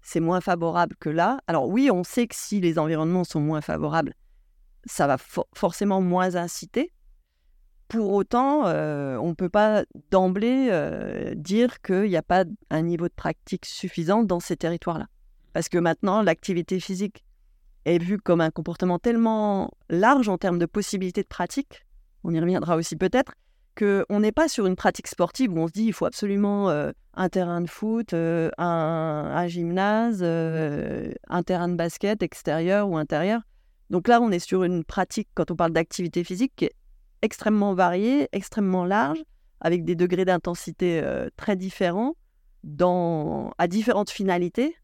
c'est 0.00 0.20
moins 0.20 0.40
favorable 0.40 0.94
que 1.00 1.08
là. 1.08 1.40
Alors 1.46 1.68
oui, 1.68 1.90
on 1.90 2.04
sait 2.04 2.26
que 2.26 2.36
si 2.36 2.60
les 2.60 2.78
environnements 2.78 3.24
sont 3.24 3.40
moins 3.40 3.60
favorables, 3.60 4.14
ça 4.84 5.06
va 5.06 5.16
forcément 5.54 6.00
moins 6.00 6.36
inciter. 6.36 6.92
Pour 7.88 8.12
autant, 8.12 8.64
on 8.66 9.28
ne 9.28 9.34
peut 9.34 9.48
pas 9.48 9.84
d'emblée 10.10 10.70
dire 11.36 11.80
qu'il 11.80 12.04
n'y 12.10 12.16
a 12.16 12.22
pas 12.22 12.44
un 12.70 12.82
niveau 12.82 13.08
de 13.08 13.14
pratique 13.14 13.66
suffisant 13.66 14.22
dans 14.22 14.40
ces 14.40 14.56
territoires-là. 14.56 15.06
Parce 15.52 15.68
que 15.68 15.78
maintenant, 15.78 16.22
l'activité 16.22 16.80
physique 16.80 17.24
est 17.84 17.98
vue 17.98 18.18
comme 18.18 18.40
un 18.40 18.50
comportement 18.50 18.98
tellement 18.98 19.70
large 19.88 20.28
en 20.28 20.38
termes 20.38 20.58
de 20.58 20.66
possibilités 20.66 21.22
de 21.22 21.28
pratique, 21.28 21.86
on 22.24 22.32
y 22.32 22.40
reviendra 22.40 22.76
aussi 22.76 22.96
peut-être, 22.96 23.32
qu'on 23.76 24.20
n'est 24.20 24.32
pas 24.32 24.48
sur 24.48 24.66
une 24.66 24.76
pratique 24.76 25.08
sportive 25.08 25.52
où 25.52 25.58
on 25.58 25.68
se 25.68 25.72
dit 25.72 25.84
il 25.84 25.92
faut 25.92 26.06
absolument 26.06 26.70
euh, 26.70 26.92
un 27.14 27.28
terrain 27.28 27.60
de 27.60 27.68
foot, 27.68 28.14
un, 28.14 28.50
un, 28.58 29.46
gymnase, 29.48 30.22
un 30.22 31.42
terrain 31.42 31.68
de 31.68 31.74
basket 31.74 32.22
extérieur 32.22 32.88
ou 32.88 32.96
intérieur. 32.96 33.42
Donc 33.90 34.08
là, 34.08 34.20
on 34.20 34.30
est 34.30 34.38
sur 34.38 34.64
une 34.64 34.84
pratique, 34.84 35.28
quand 35.34 35.50
on 35.50 35.56
parle 35.56 35.72
d'activité 35.72 36.24
physique, 36.24 36.52
qui 36.56 36.66
est 36.66 36.74
extrêmement 37.22 37.74
variée, 37.74 38.28
extrêmement 38.32 38.84
large, 38.84 39.22
avec 39.60 39.84
des 39.84 39.94
degrés 39.94 40.24
d'intensité 40.24 41.00
euh, 41.02 41.28
très 41.36 41.56
différents, 41.56 42.14
à 43.58 43.66
différentes 43.68 44.10
finalités. 44.10 44.76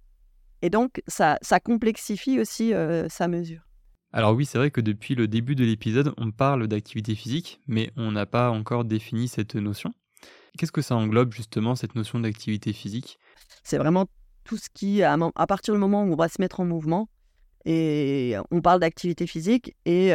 Et 0.62 0.70
donc, 0.70 1.02
ça, 1.06 1.38
complexifie 1.62 2.40
aussi 2.40 2.74
euh, 2.74 3.08
sa 3.08 3.28
mesure. 3.28 3.62
Alors 4.12 4.34
oui, 4.34 4.44
c'est 4.44 4.58
vrai 4.58 4.70
que 4.70 4.80
depuis 4.80 5.14
le 5.14 5.28
début 5.28 5.54
de 5.54 5.64
l'épisode, 5.64 6.12
on 6.16 6.32
parle 6.32 6.66
d'activité 6.66 7.14
physique, 7.14 7.60
mais 7.68 7.92
on 7.96 8.10
n'a 8.10 8.26
pas 8.26 8.50
encore 8.50 8.84
défini 8.84 9.28
cette 9.28 9.54
notion. 9.54 9.92
Qu'est-ce 10.58 10.72
que 10.72 10.82
ça 10.82 10.96
englobe 10.96 11.32
justement, 11.32 11.76
cette 11.76 11.94
notion 11.94 12.18
d'activité 12.18 12.72
physique? 12.72 13.18
C'est 13.62 13.78
vraiment 13.78 14.06
tout 14.42 14.56
ce 14.56 14.68
qui, 14.72 15.04
à, 15.04 15.16
partir 15.46 15.74
du 15.74 15.80
moment 15.80 16.02
où 16.02 16.12
on 16.12 16.16
va 16.16 16.28
se 16.28 16.40
mettre 16.40 16.58
en 16.58 16.64
mouvement, 16.64 17.08
et 17.66 18.36
on 18.50 18.62
parle 18.62 18.80
d'activité 18.80 19.26
physique 19.26 19.76
et 19.84 20.12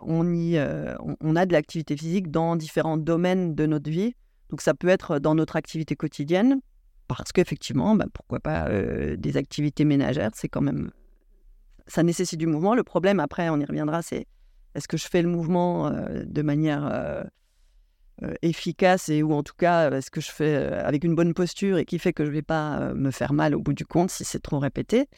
on, 0.00 0.34
y, 0.34 0.58
on, 1.20 1.36
a 1.36 1.46
de 1.46 1.52
l'activité 1.52 1.96
physique 1.96 2.30
dans 2.30 2.56
différents 2.56 2.96
domaines 2.96 3.54
de 3.54 3.66
notre 3.66 3.90
vie. 3.90 4.14
Donc 4.50 4.62
ça 4.62 4.74
peut 4.74 4.88
être 4.88 5.18
dans 5.20 5.34
notre 5.34 5.54
activité 5.54 5.94
quotidienne, 5.94 6.60
parce 7.06 7.30
qu'effectivement, 7.30 7.94
bah, 7.94 8.06
pourquoi 8.12 8.40
pas 8.40 8.68
des 9.16 9.36
activités 9.36 9.84
ménagères, 9.84 10.30
c'est 10.34 10.48
quand 10.48 10.62
même... 10.62 10.90
Ça 11.88 12.02
nécessite 12.02 12.38
du 12.38 12.46
mouvement. 12.46 12.74
Le 12.74 12.84
problème, 12.84 13.20
après, 13.20 13.48
on 13.48 13.58
y 13.58 13.64
reviendra, 13.64 14.02
c'est 14.02 14.26
est-ce 14.74 14.86
que 14.86 14.96
je 14.96 15.08
fais 15.08 15.22
le 15.22 15.28
mouvement 15.28 15.90
de 15.90 16.42
manière 16.42 17.24
efficace 18.42 19.08
et 19.08 19.22
ou 19.22 19.32
en 19.32 19.42
tout 19.42 19.54
cas, 19.56 19.90
est-ce 19.90 20.10
que 20.10 20.20
je 20.20 20.30
fais 20.30 20.54
avec 20.54 21.04
une 21.04 21.14
bonne 21.14 21.34
posture 21.34 21.78
et 21.78 21.84
qui 21.84 21.98
fait 21.98 22.12
que 22.12 22.24
je 22.24 22.30
ne 22.30 22.34
vais 22.34 22.42
pas 22.42 22.92
me 22.94 23.10
faire 23.10 23.32
mal 23.32 23.54
au 23.54 23.60
bout 23.60 23.72
du 23.72 23.86
compte 23.86 24.10
si 24.10 24.24
c'est 24.24 24.40
trop 24.40 24.58
répété 24.58 25.08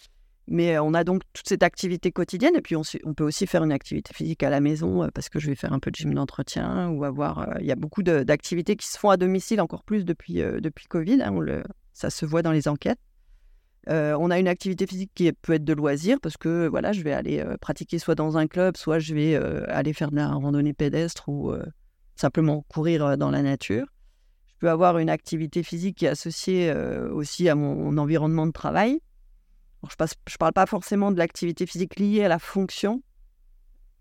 mais 0.51 0.79
on 0.81 0.95
a 0.95 1.05
donc 1.05 1.23
toute 1.33 1.49
cette 1.49 1.63
activité 1.63 2.11
quotidienne 2.11 2.57
et 2.57 2.61
puis 2.61 2.75
on, 2.77 2.83
peut 3.15 3.25
aussi 3.25 3.47
faire 3.47 3.63
une 3.63 3.73
activité 3.73 4.13
physique 4.13 4.43
à 4.43 4.51
la 4.51 4.61
maison 4.61 5.09
parce 5.15 5.29
que 5.29 5.39
je 5.39 5.47
vais 5.47 5.55
faire 5.55 5.73
un 5.73 5.79
peu 5.79 5.93
de 5.93 5.97
gym 5.97 6.13
d'entretien 6.13 6.89
ou 6.91 7.05
avoir. 7.05 7.57
Il 7.61 7.67
y 7.67 7.73
a 7.73 7.77
beaucoup 7.77 8.03
d'activités 8.03 8.75
qui 8.75 8.89
se 8.89 8.99
font 8.99 9.11
à 9.11 9.17
domicile 9.17 9.61
encore 9.61 9.85
plus 9.85 10.05
depuis, 10.05 10.35
depuis 10.35 10.87
Covid. 10.87 11.23
Hein, 11.23 11.63
ça 11.93 12.11
se 12.11 12.27
voit 12.27 12.43
dans 12.43 12.51
les 12.51 12.67
enquêtes. 12.67 12.99
On 13.91 14.31
a 14.31 14.39
une 14.39 14.49
activité 14.49 14.87
physique 14.87 15.11
qui 15.15 15.33
peut 15.33 15.55
être 15.55 15.65
de 15.65 15.73
loisir 15.73 16.19
parce 16.21 16.37
que 16.37 16.69
voilà, 16.69 16.93
je 16.93 17.03
vais 17.03 17.13
aller 17.13 17.45
pratiquer 17.61 17.99
soit 17.99 18.15
dans 18.15 18.39
un 18.39 18.47
club, 18.47 18.77
soit 18.77 18.99
je 18.99 19.15
vais 19.15 19.35
aller 19.69 19.93
faire 19.93 20.11
de 20.11 20.17
la 20.17 20.29
randonnée 20.29 20.73
pédestre 20.73 21.29
ou 21.29 21.53
simplement 22.15 22.65
courir 22.69 23.19
dans 23.19 23.31
la 23.31 23.43
nature. 23.43 23.87
Je 24.47 24.55
peux 24.61 24.71
avoir 24.71 24.99
une 24.99 25.11
activité 25.11 25.63
physique 25.63 25.99
qui 25.99 26.05
est 26.07 26.11
associée 26.11 26.73
aussi 27.11 27.49
à 27.49 27.55
mon 27.55 27.99
environnement 27.99 28.47
de 28.47 28.53
travail 28.53 29.01
je 29.89 30.05
ne 30.05 30.37
parle 30.39 30.53
pas 30.53 30.67
forcément 30.67 31.11
de 31.11 31.19
l'activité 31.19 31.67
physique 31.67 31.99
liée 31.99 32.25
à 32.25 32.29
la 32.29 32.39
fonction 32.39 33.03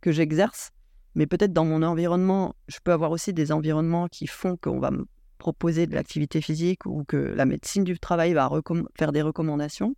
que 0.01 0.11
j'exerce, 0.11 0.71
mais 1.15 1.25
peut-être 1.25 1.53
dans 1.53 1.65
mon 1.65 1.83
environnement, 1.83 2.55
je 2.67 2.77
peux 2.83 2.91
avoir 2.91 3.11
aussi 3.11 3.33
des 3.33 3.51
environnements 3.51 4.07
qui 4.07 4.27
font 4.27 4.57
qu'on 4.57 4.79
va 4.79 4.91
proposer 5.39 5.87
de 5.87 5.95
l'activité 5.95 6.41
physique 6.41 6.85
ou 6.85 7.03
que 7.03 7.17
la 7.17 7.45
médecine 7.45 7.83
du 7.83 7.97
travail 7.97 8.33
va 8.33 8.51
faire 8.95 9.11
des 9.11 9.23
recommandations. 9.23 9.95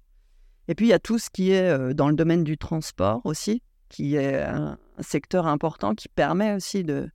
Et 0.69 0.75
puis, 0.75 0.85
il 0.85 0.89
y 0.89 0.93
a 0.93 0.99
tout 0.99 1.19
ce 1.19 1.29
qui 1.29 1.51
est 1.51 1.69
euh, 1.69 1.93
dans 1.93 2.07
le 2.07 2.15
domaine 2.15 2.45
du 2.45 2.57
transport 2.57 3.19
aussi, 3.25 3.61
qui 3.89 4.15
est 4.15 4.41
un, 4.41 4.77
secteur 4.99 5.47
important 5.47 5.95
qui 5.95 6.07
permet 6.07 6.53
aussi 6.53 6.83
de, 6.83 7.09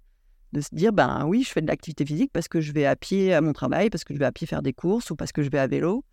de 0.52 0.60
se 0.60 0.74
dire, 0.74 0.92
ben 0.92 1.24
oui, 1.26 1.44
je 1.44 1.50
fais 1.50 1.62
de 1.62 1.68
l'activité 1.68 2.04
physique 2.04 2.32
parce 2.32 2.48
que 2.48 2.60
je 2.60 2.72
vais 2.72 2.84
à 2.84 2.96
pied 2.96 3.32
à 3.32 3.40
mon 3.40 3.52
travail, 3.52 3.88
parce 3.90 4.02
que 4.02 4.12
je 4.12 4.18
vais 4.18 4.24
à 4.24 4.32
pied 4.32 4.46
faire 4.46 4.62
des 4.62 4.72
courses 4.72 5.10
ou 5.10 5.16
parce 5.16 5.30
que 5.30 5.42
je 5.42 5.48
vais 5.48 5.60
à 5.60 5.68
vélo 5.68 6.04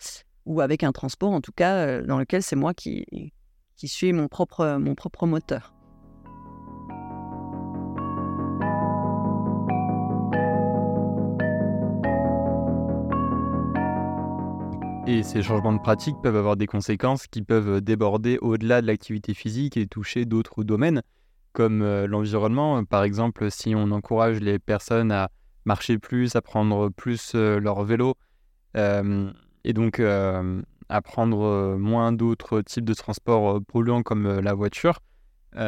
ou 0.45 0.61
avec 0.61 0.83
un 0.83 0.91
transport 0.91 1.31
en 1.31 1.41
tout 1.41 1.51
cas 1.51 1.75
euh, 1.77 2.05
dans 2.05 2.19
lequel 2.19 2.43
c'est 2.43 2.55
moi 2.55 2.75
qui, 2.75 3.05
qui 3.75 3.87
suis 3.87 4.13
mon 4.13 4.27
propre, 4.27 4.77
mon 4.79 4.93
propre 4.93 5.25
moteur. 5.25 5.73
Et 15.13 15.21
ces 15.21 15.43
changements 15.43 15.73
de 15.73 15.79
pratique 15.79 16.15
peuvent 16.23 16.35
avoir 16.35 16.57
des 16.57 16.65
conséquences 16.65 17.27
qui 17.27 17.43
peuvent 17.43 17.81
déborder 17.81 18.39
au-delà 18.41 18.81
de 18.81 18.87
l'activité 18.87 19.35
physique 19.35 19.77
et 19.77 19.85
toucher 19.85 20.25
d'autres 20.25 20.63
domaines, 20.63 21.03
comme 21.51 21.83
euh, 21.83 22.07
l'environnement. 22.07 22.83
Par 22.83 23.03
exemple, 23.03 23.51
si 23.51 23.75
on 23.75 23.91
encourage 23.91 24.39
les 24.39 24.57
personnes 24.57 25.11
à 25.11 25.29
marcher 25.65 25.99
plus, 25.99 26.35
à 26.35 26.41
prendre 26.41 26.89
plus 26.89 27.33
euh, 27.35 27.59
leur 27.59 27.83
vélo, 27.83 28.15
et 28.73 29.73
donc 29.73 29.99
euh, 29.99 30.63
à 30.89 31.01
prendre 31.03 31.43
euh, 31.43 31.77
moins 31.77 32.11
d'autres 32.11 32.61
types 32.61 32.85
de 32.85 32.95
transports 32.95 33.57
euh, 33.57 33.59
polluants 33.59 34.01
comme 34.01 34.39
la 34.39 34.55
voiture, 34.55 34.97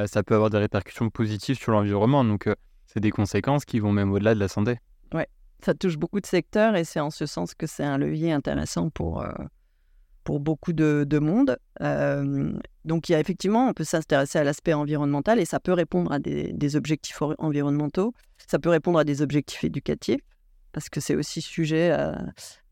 ça 0.07 0.23
peut 0.23 0.33
avoir 0.33 0.49
des 0.49 0.57
répercussions 0.57 1.11
positives 1.11 1.59
sur 1.59 1.71
l'environnement. 1.71 2.23
Donc 2.23 2.49
c'est 2.87 2.99
des 2.99 3.11
conséquences 3.11 3.63
qui 3.63 3.79
vont 3.79 3.91
même 3.91 4.11
au-delà 4.11 4.33
de 4.33 4.39
la 4.39 4.47
santé. 4.47 4.79
Oui, 5.13 5.21
ça 5.65 5.73
touche 5.73 5.97
beaucoup 5.97 6.21
de 6.21 6.27
secteurs 6.27 6.75
et 6.75 6.83
c'est 6.83 6.99
en 6.99 7.09
ce 7.09 7.25
sens 7.25 7.55
que 7.55 7.65
c'est 7.65 7.83
un 7.83 7.97
levier 7.97 8.31
intéressant 8.31 8.91
pour, 8.91 9.25
pour 10.23 10.39
beaucoup 10.39 10.73
de, 10.73 11.05
de 11.09 11.19
monde. 11.19 11.57
donc 12.85 13.09
il 13.09 13.13
y 13.13 13.15
a 13.15 13.19
effectivement, 13.19 13.67
on 13.67 13.73
peut 13.73 13.83
s'intéresser 13.83 14.37
à 14.37 14.43
l'aspect 14.43 14.73
environnemental 14.73 15.39
et 15.39 15.45
ça 15.45 15.59
peut 15.59 15.73
répondre 15.73 16.11
à 16.11 16.19
des, 16.19 16.75
objectifs 16.75 17.19
environnementaux, 17.39 18.13
ça 18.47 18.59
peut 18.59 18.69
répondre 18.69 18.99
à 18.99 19.03
des 19.03 19.23
objectifs 19.23 19.63
éducatifs 19.63 20.21
parce 20.71 20.87
que 20.89 20.99
c'est 20.99 21.15
aussi 21.15 21.41
sujet 21.41 21.91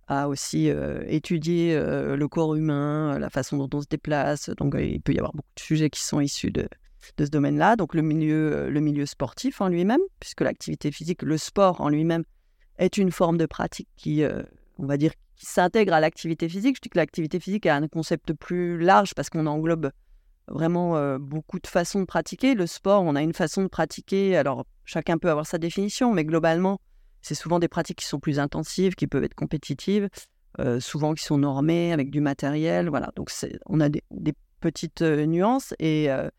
à, 0.08 0.28
aussi 0.28 0.70
étudier 1.08 1.76
le 1.76 2.28
corps 2.28 2.54
humain, 2.54 3.18
la 3.18 3.32
façon 3.32 3.58
dont 3.58 3.70
on 3.76 3.82
se 3.82 3.88
déplace. 3.90 4.52
Donc, 4.58 4.76
il 4.78 5.02
peut 5.02 5.14
y 5.14 5.18
avoir 5.18 5.32
beaucoup 5.34 5.56
de 5.56 5.62
sujets 5.62 5.90
qui 5.90 6.04
sont 6.04 6.20
issus 6.20 6.52
de, 6.52 6.68
de 7.18 7.26
ce 7.26 7.32
domaine-là. 7.32 7.76
Donc, 7.78 7.96
le 7.96 8.04
milieu, 8.04 8.70
le 8.70 8.80
milieu 8.80 9.08
sportif 9.08 9.62
en 9.62 9.70
lui-même, 9.70 10.02
puisque 10.20 10.42
l'activité 10.42 10.92
physique, 10.92 11.24
le 11.24 11.38
sport 11.38 11.82
en 11.82 11.90
lui-même, 11.90 12.26
est 12.78 12.98
une 12.98 13.12
forme 13.12 13.38
de 13.38 13.46
pratique 13.46 13.90
qui, 13.96 14.24
on 14.78 14.86
va 14.86 14.98
dire, 14.98 15.12
qui 15.36 15.46
s'intègre 15.46 15.94
à 15.94 16.00
l'activité 16.00 16.50
physique. 16.50 16.78
Je 16.78 16.82
dis 16.82 16.90
que 16.90 16.98
l'activité 16.98 17.40
physique 17.40 17.66
a 17.66 17.76
un 17.76 17.88
concept 17.88 18.34
plus 18.34 18.78
large 18.80 19.14
parce 19.14 19.30
qu'on 19.30 19.46
englobe 19.46 19.92
vraiment 20.48 21.18
beaucoup 21.20 21.60
de 21.60 21.68
façons 21.68 22.00
de 22.00 22.06
pratiquer. 22.06 22.56
Le 22.56 22.68
sport, 22.68 23.04
on 23.04 23.16
a 23.16 23.22
une 23.22 23.34
façon 23.34 23.64
de 23.64 23.68
pratiquer. 23.68 24.36
Alors, 24.38 24.66
chacun 24.86 25.18
peut 25.18 25.30
avoir 25.30 25.46
sa 25.46 25.58
définition, 25.58 26.14
mais 26.14 26.26
globalement, 26.26 26.80
c'est 27.24 27.36
souvent 27.36 27.58
des 27.58 27.70
pratiques 27.70 28.00
qui 28.00 28.06
sont 28.06 28.20
plus 28.20 28.38
intensives, 28.38 28.96
qui 28.96 29.08
peuvent 29.08 29.24
être 29.24 29.34
compétitives, 29.34 30.10
euh, 30.60 30.80
souvent 30.80 31.14
qui 31.14 31.24
sont 31.24 31.38
normées 31.38 31.94
avec 31.94 32.12
du 32.12 32.20
matériel. 32.20 32.90
Voilà, 32.90 33.12
donc 33.16 33.32
on 33.66 33.80
a 33.80 33.90
des, 33.90 34.04
petites 34.60 35.02
euh, 35.02 35.26
nuances 35.26 35.74
et 35.80 36.10
euh, 36.10 36.30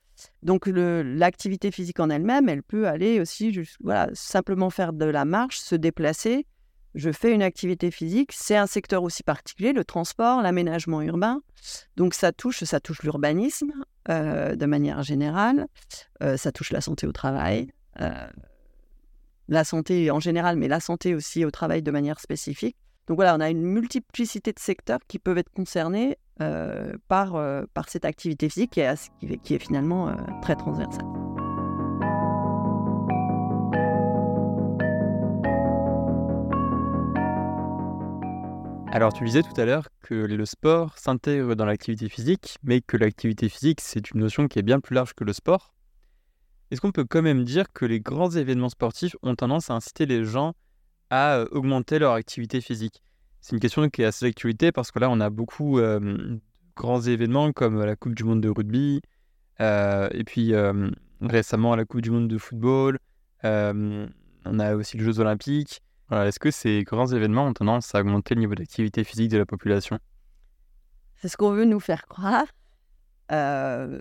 donc 0.42 0.66
l'activité 0.66 1.70
physique 1.70 2.00
en 2.00 2.10
elle-même, 2.10 2.48
elle 2.48 2.62
peut 2.62 2.86
aller 2.88 3.20
aussi 3.20 3.58
voilà, 3.80 4.08
simplement 4.12 4.70
faire 4.70 4.92
de 4.92 5.04
la 5.04 5.24
marche, 5.24 5.58
se 5.58 5.74
déplacer. 5.74 6.46
Je 6.94 7.10
fais 7.10 7.32
une 7.32 7.42
activité 7.42 7.90
physique, 7.90 8.30
c'est 8.32 8.56
un 8.56 8.68
secteur 8.68 9.02
aussi 9.02 9.24
particulier, 9.24 9.72
le 9.72 9.84
transport, 9.84 10.42
l'aménagement 10.42 11.02
urbain. 11.02 11.40
Donc 11.96 12.14
ça 12.14 12.30
touche, 12.30 12.62
ça 12.62 12.78
touche 12.78 13.02
l'urbanisme 13.02 13.72
de 14.08 14.66
manière 14.66 15.02
générale, 15.02 15.66
ça 16.36 16.52
touche 16.52 16.70
la 16.70 16.80
santé 16.80 17.06
au 17.06 17.12
travail 17.12 17.72
la 19.48 19.64
santé 19.64 20.10
en 20.10 20.20
général, 20.20 20.56
mais 20.56 20.68
la 20.68 20.80
santé 20.80 21.14
aussi 21.14 21.44
au 21.44 21.50
travail 21.50 21.82
de 21.82 21.90
manière 21.90 22.20
spécifique. 22.20 22.76
Donc 23.06 23.16
voilà, 23.16 23.36
on 23.36 23.40
a 23.40 23.50
une 23.50 23.62
multiplicité 23.62 24.52
de 24.52 24.58
secteurs 24.58 25.00
qui 25.06 25.18
peuvent 25.18 25.38
être 25.38 25.50
concernés 25.50 26.12
euh, 26.12 26.14
par, 26.38 27.36
euh, 27.36 27.64
par 27.74 27.88
cette 27.88 28.04
activité 28.04 28.48
physique 28.48 28.72
qui 28.72 28.80
est, 28.80 29.08
qui 29.42 29.54
est 29.54 29.58
finalement 29.58 30.08
euh, 30.08 30.14
très 30.42 30.56
transversale. 30.56 31.04
Alors 38.94 39.12
tu 39.12 39.24
disais 39.24 39.42
tout 39.42 39.60
à 39.60 39.64
l'heure 39.64 39.88
que 40.02 40.14
le 40.14 40.44
sport 40.44 40.98
s'intègre 40.98 41.56
dans 41.56 41.64
l'activité 41.64 42.08
physique, 42.08 42.58
mais 42.62 42.80
que 42.80 42.96
l'activité 42.96 43.48
physique, 43.48 43.80
c'est 43.80 44.10
une 44.12 44.20
notion 44.20 44.46
qui 44.46 44.60
est 44.60 44.62
bien 44.62 44.78
plus 44.78 44.94
large 44.94 45.14
que 45.14 45.24
le 45.24 45.32
sport. 45.32 45.74
Est-ce 46.70 46.80
qu'on 46.80 46.92
peut 46.92 47.04
quand 47.04 47.22
même 47.22 47.44
dire 47.44 47.72
que 47.72 47.84
les 47.84 48.00
grands 48.00 48.30
événements 48.30 48.68
sportifs 48.68 49.16
ont 49.22 49.34
tendance 49.34 49.70
à 49.70 49.74
inciter 49.74 50.06
les 50.06 50.24
gens 50.24 50.54
à 51.10 51.38
euh, 51.38 51.46
augmenter 51.50 51.98
leur 51.98 52.12
activité 52.12 52.60
physique? 52.60 53.02
C'est 53.44 53.52
une 53.52 53.60
question 53.60 53.88
qui 53.90 54.00
est 54.00 54.06
assez 54.06 54.24
d'actualité 54.24 54.72
parce 54.72 54.90
que 54.90 54.98
là, 54.98 55.10
on 55.10 55.20
a 55.20 55.28
beaucoup 55.28 55.78
de 55.78 56.40
grands 56.76 57.02
événements 57.02 57.52
comme 57.52 57.84
la 57.84 57.94
Coupe 57.94 58.14
du 58.14 58.24
Monde 58.24 58.40
de 58.40 58.48
rugby, 58.48 59.02
euh, 59.60 60.08
et 60.12 60.24
puis 60.24 60.54
récemment 61.20 61.76
la 61.76 61.84
Coupe 61.84 62.00
du 62.00 62.10
Monde 62.10 62.26
de 62.26 62.38
football. 62.38 62.98
on 63.42 64.08
a 64.46 64.74
aussi 64.74 64.96
les 64.96 65.04
Jeux 65.04 65.20
Olympiques. 65.20 65.82
Est-ce 66.10 66.38
que 66.38 66.50
ces 66.50 66.84
grands 66.84 67.08
événements 67.08 67.44
ont 67.44 67.52
tendance 67.52 67.94
à 67.94 68.00
augmenter 68.00 68.34
le 68.34 68.40
niveau 68.40 68.54
d'activité 68.54 69.04
physique 69.04 69.30
de 69.30 69.36
la 69.36 69.44
population? 69.44 69.98
C'est 71.16 71.28
ce 71.28 71.36
qu'on 71.36 71.50
veut 71.50 71.66
nous 71.66 71.80
faire 71.80 72.06
croire. 72.06 72.46
Après, 73.28 74.00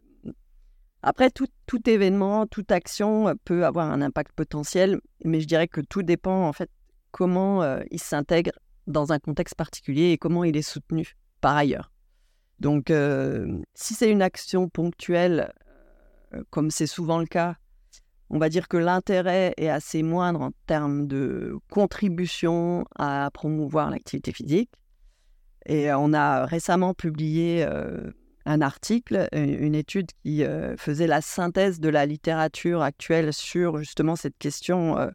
tout, 1.31 1.47
tout, 1.65 1.89
événement, 1.89 2.47
toute 2.47 2.71
action 2.71 3.35
peut 3.43 3.65
avoir 3.65 3.91
un 3.91 4.01
impact 4.01 4.31
potentiel, 4.37 5.01
mais 5.25 5.41
je 5.41 5.47
dirais 5.47 5.67
que 5.67 5.81
tout 5.81 6.01
dépend 6.01 6.47
en 6.47 6.53
fait 6.53 6.69
comment 7.11 7.61
il 7.91 7.99
s'intègre 7.99 8.53
dans 8.87 9.11
un 9.11 9.19
contexte 9.19 9.55
particulier 9.55 10.11
et 10.11 10.17
comment 10.17 10.43
il 10.43 10.57
est 10.57 10.61
soutenu 10.61 11.15
par 11.41 11.55
ailleurs. 11.55 11.91
Donc, 12.59 12.91
si 13.73 13.93
c'est 13.93 14.09
une 14.09 14.21
action 14.21 14.69
ponctuelle, 14.69 15.53
comme 16.49 16.71
c'est 16.71 16.87
souvent 16.87 17.19
le 17.19 17.25
cas, 17.25 17.55
on 18.29 18.39
va 18.39 18.49
dire 18.49 18.67
que 18.67 18.77
l'intérêt 18.77 19.53
est 19.57 19.69
assez 19.69 20.01
moindre 20.01 20.41
en 20.41 20.51
termes 20.65 21.05
de 21.07 21.57
contribution 21.69 22.85
à 22.95 23.29
promouvoir 23.31 23.91
l'activité 23.91 24.31
physique. 24.31 24.71
Et 25.65 25.93
on 25.93 26.13
a 26.13 26.45
récemment 26.45 26.93
publié 26.93 27.67
un 28.45 28.61
article, 28.61 29.27
une 29.33 29.75
étude 29.75 30.07
qui 30.23 30.43
faisait 30.77 31.07
la 31.07 31.21
synthèse 31.21 31.79
de 31.79 31.89
la 31.89 32.05
littérature 32.05 32.81
actuelle 32.81 33.33
sur 33.33 33.77
justement 33.77 34.15
cette 34.15 34.37
question 34.37 35.11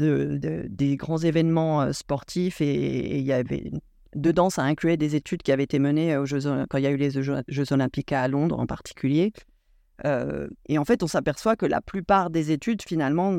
de, 0.00 0.66
des 0.68 0.96
grands 0.96 1.18
événements 1.18 1.92
sportifs. 1.92 2.60
Et 2.60 3.18
il 3.18 3.24
y 3.24 3.32
avait 3.32 3.70
dedans, 4.14 4.50
ça 4.50 4.62
incluait 4.62 4.96
des 4.96 5.14
études 5.14 5.42
qui 5.42 5.52
avaient 5.52 5.64
été 5.64 5.78
menées 5.78 6.16
aux 6.16 6.26
Jeux, 6.26 6.40
quand 6.68 6.78
il 6.78 6.84
y 6.84 6.86
a 6.86 6.90
eu 6.90 6.96
les 6.96 7.10
Jeux, 7.10 7.72
Olympiques 7.72 8.12
à 8.12 8.26
Londres 8.28 8.58
en 8.58 8.66
particulier. 8.66 9.32
et 10.04 10.78
en 10.78 10.84
fait, 10.84 11.02
on 11.02 11.06
s'aperçoit 11.06 11.56
que 11.56 11.66
la 11.66 11.80
plupart 11.80 12.30
des 12.30 12.50
études, 12.50 12.82
finalement, 12.82 13.38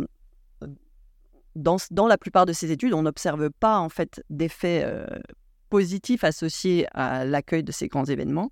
dans, 1.56 1.77
dans, 1.91 2.08
la 2.08 2.18
plupart 2.18 2.46
de 2.46 2.53
ces 2.53 2.72
études, 2.72 2.94
on 2.94 3.01
n'observe 3.01 3.50
pas 3.50 3.80
en 3.80 3.89
fait 3.89 4.24
d'effets 4.30 4.86
positifs 5.72 6.24
associés 6.24 6.86
à 6.91 7.25
l'accueil 7.25 7.63
de 7.63 7.72
ces 7.72 7.88
grands 7.88 8.06
événements. 8.06 8.51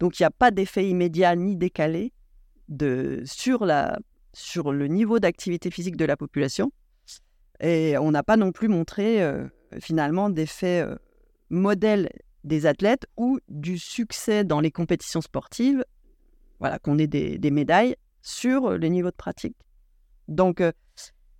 Donc, 0.00 0.18
il 0.18 0.22
n'y 0.22 0.26
a 0.26 0.30
pas 0.30 0.50
d'effet 0.50 0.88
immédiat 0.88 1.36
ni 1.36 1.56
décalé 1.56 2.12
de, 2.68 3.22
sur, 3.26 3.66
la, 3.66 3.98
sur 4.32 4.72
le 4.72 4.86
niveau 4.86 5.18
d'activité 5.18 5.70
physique 5.70 5.96
de 5.96 6.06
la 6.06 6.16
population. 6.16 6.72
Et 7.62 7.96
on 7.96 8.10
n'a 8.10 8.22
pas 8.22 8.36
non 8.36 8.52
plus 8.52 8.68
montré 8.68 9.24
finalement 9.80 10.28
d'effet 10.28 10.84
modèle 11.48 12.08
des 12.44 12.66
athlètes 12.66 13.06
ou 13.16 13.38
du 13.48 13.78
succès 13.78 14.44
dans 14.44 14.60
les 14.60 14.70
compétitions 14.70 15.20
sportives, 15.20 15.84
voilà, 16.58 16.78
qu'on 16.78 16.98
ait 16.98 17.06
des, 17.06 17.50
médailles 17.50 17.96
sur 18.20 18.72
les 18.72 18.90
niveaux 18.90 19.10
de 19.10 19.16
pratique. 19.16 19.56
Donc, 20.28 20.60
euh, 20.60 20.72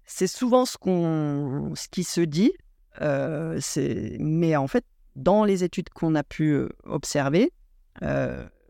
c'est 0.05 0.27
souvent 0.27 0.65
ce, 0.65 0.77
qu'on, 0.77 1.73
ce 1.75 1.89
qui 1.89 2.05
se 2.05 2.21
dit, 2.21 2.53
euh, 3.01 3.59
mais 4.19 4.57
en 4.57 4.67
fait, 4.67 4.85
dans 5.17 5.45
les 5.45 5.65
études 5.65 5.89
qu'on 5.91 6.15
a 6.15 6.23
pu 6.23 6.53
euh, 6.53 6.69
observer, 6.85 7.53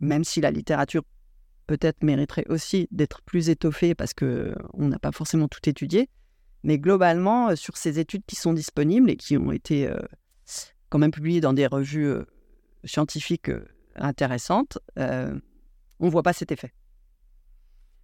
même 0.01 0.25
si 0.25 0.41
la 0.41 0.51
littérature 0.51 1.03
peut-être 1.69 2.03
mériterait 2.03 2.45
aussi 2.49 2.89
d'être 2.91 3.23
plus 3.23 3.51
étoffée 3.51 3.95
parce 3.95 4.15
qu'on 4.15 4.55
n'a 4.77 4.99
pas 4.99 5.13
forcément 5.13 5.49
tout 5.49 5.67
étudié, 5.69 6.09
mais 6.63 6.79
globalement, 6.79 7.55
sur 7.57 7.77
ces 7.77 7.99
études 7.99 8.25
qui 8.27 8.37
sont 8.37 8.53
disponibles 8.53 9.11
et 9.11 9.17
qui 9.17 9.37
ont 9.37 9.53
été 9.53 9.91
quand 10.93 10.99
même 10.99 11.11
publié 11.11 11.41
dans 11.41 11.55
des 11.55 11.67
revues 11.67 12.07
euh, 12.07 12.27
scientifiques 12.85 13.49
euh, 13.49 13.65
intéressantes, 13.97 14.79
euh, 14.99 15.35
on 16.01 16.07
ne 16.07 16.11
voit 16.11 16.23
pas 16.23 16.35
cet 16.35 16.53
effet. 16.53 16.71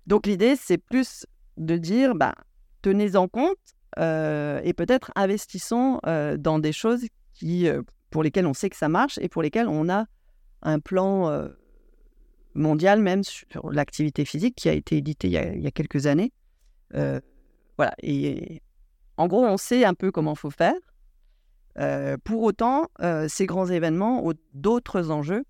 Donc 0.07 0.27
l'idée, 0.27 0.57
c'est 0.57 0.79
plus 0.79 1.27
de 1.59 1.77
dire, 1.77 2.15
bah, 2.15 2.35
tenez 2.81 3.15
en 3.15 3.29
compte 3.29 3.59
et 3.97 4.73
peut-être 4.77 5.11
investissons 5.17 5.99
dans 6.05 6.61
des 6.61 6.73
choses 6.73 7.05
qui, 7.35 7.67
pour 8.11 8.23
lesquelles 8.23 8.47
on 8.47 8.55
sait 8.55 8.71
que 8.71 8.77
ça 8.77 8.89
marche 8.89 9.19
et 9.19 9.29
pour 9.29 9.43
lesquelles 9.43 9.67
on 9.67 9.89
a 9.89 10.07
un 10.63 10.79
plan 10.79 11.49
mondial 12.55 13.03
même 13.03 13.25
sur 13.25 13.73
l'activité 13.73 14.25
physique 14.25 14.55
qui 14.55 14.69
a 14.69 14.73
été 14.73 14.99
édité 14.99 15.27
il 15.27 15.61
y 15.61 15.67
a 15.67 15.71
quelques 15.73 16.07
années. 16.07 16.33
Voilà. 17.79 17.95
Et 18.03 18.61
en 19.17 19.27
gros, 19.29 19.47
on 19.47 19.57
sait 19.57 19.85
un 19.85 19.95
peu 19.95 20.11
comment 20.11 20.35
faut 20.35 20.51
faire. 20.51 20.75
Euh, 21.79 22.17
pour 22.25 22.43
autant, 22.43 22.89
euh, 23.01 23.27
ces 23.29 23.47
grands 23.47 23.69
événements 23.69 24.27
ont 24.27 24.35
d'autres 24.53 25.11
enjeux, 25.11 25.45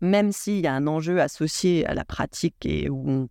même 0.00 0.32
s'il 0.32 0.60
y 0.60 0.66
a 0.66 0.74
un 0.74 0.86
enjeu 0.86 1.20
associé 1.20 1.86
à 1.86 1.94
la 1.94 2.04
pratique 2.04 2.66
et 2.66 2.90
où 2.90 3.28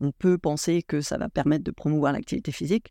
on, 0.00 0.12
peut 0.18 0.36
penser 0.36 0.82
que 0.82 1.00
ça 1.00 1.16
va 1.16 1.28
permettre 1.28 1.62
de 1.62 1.70
promouvoir 1.70 2.12
l'activité 2.12 2.50
physique, 2.50 2.90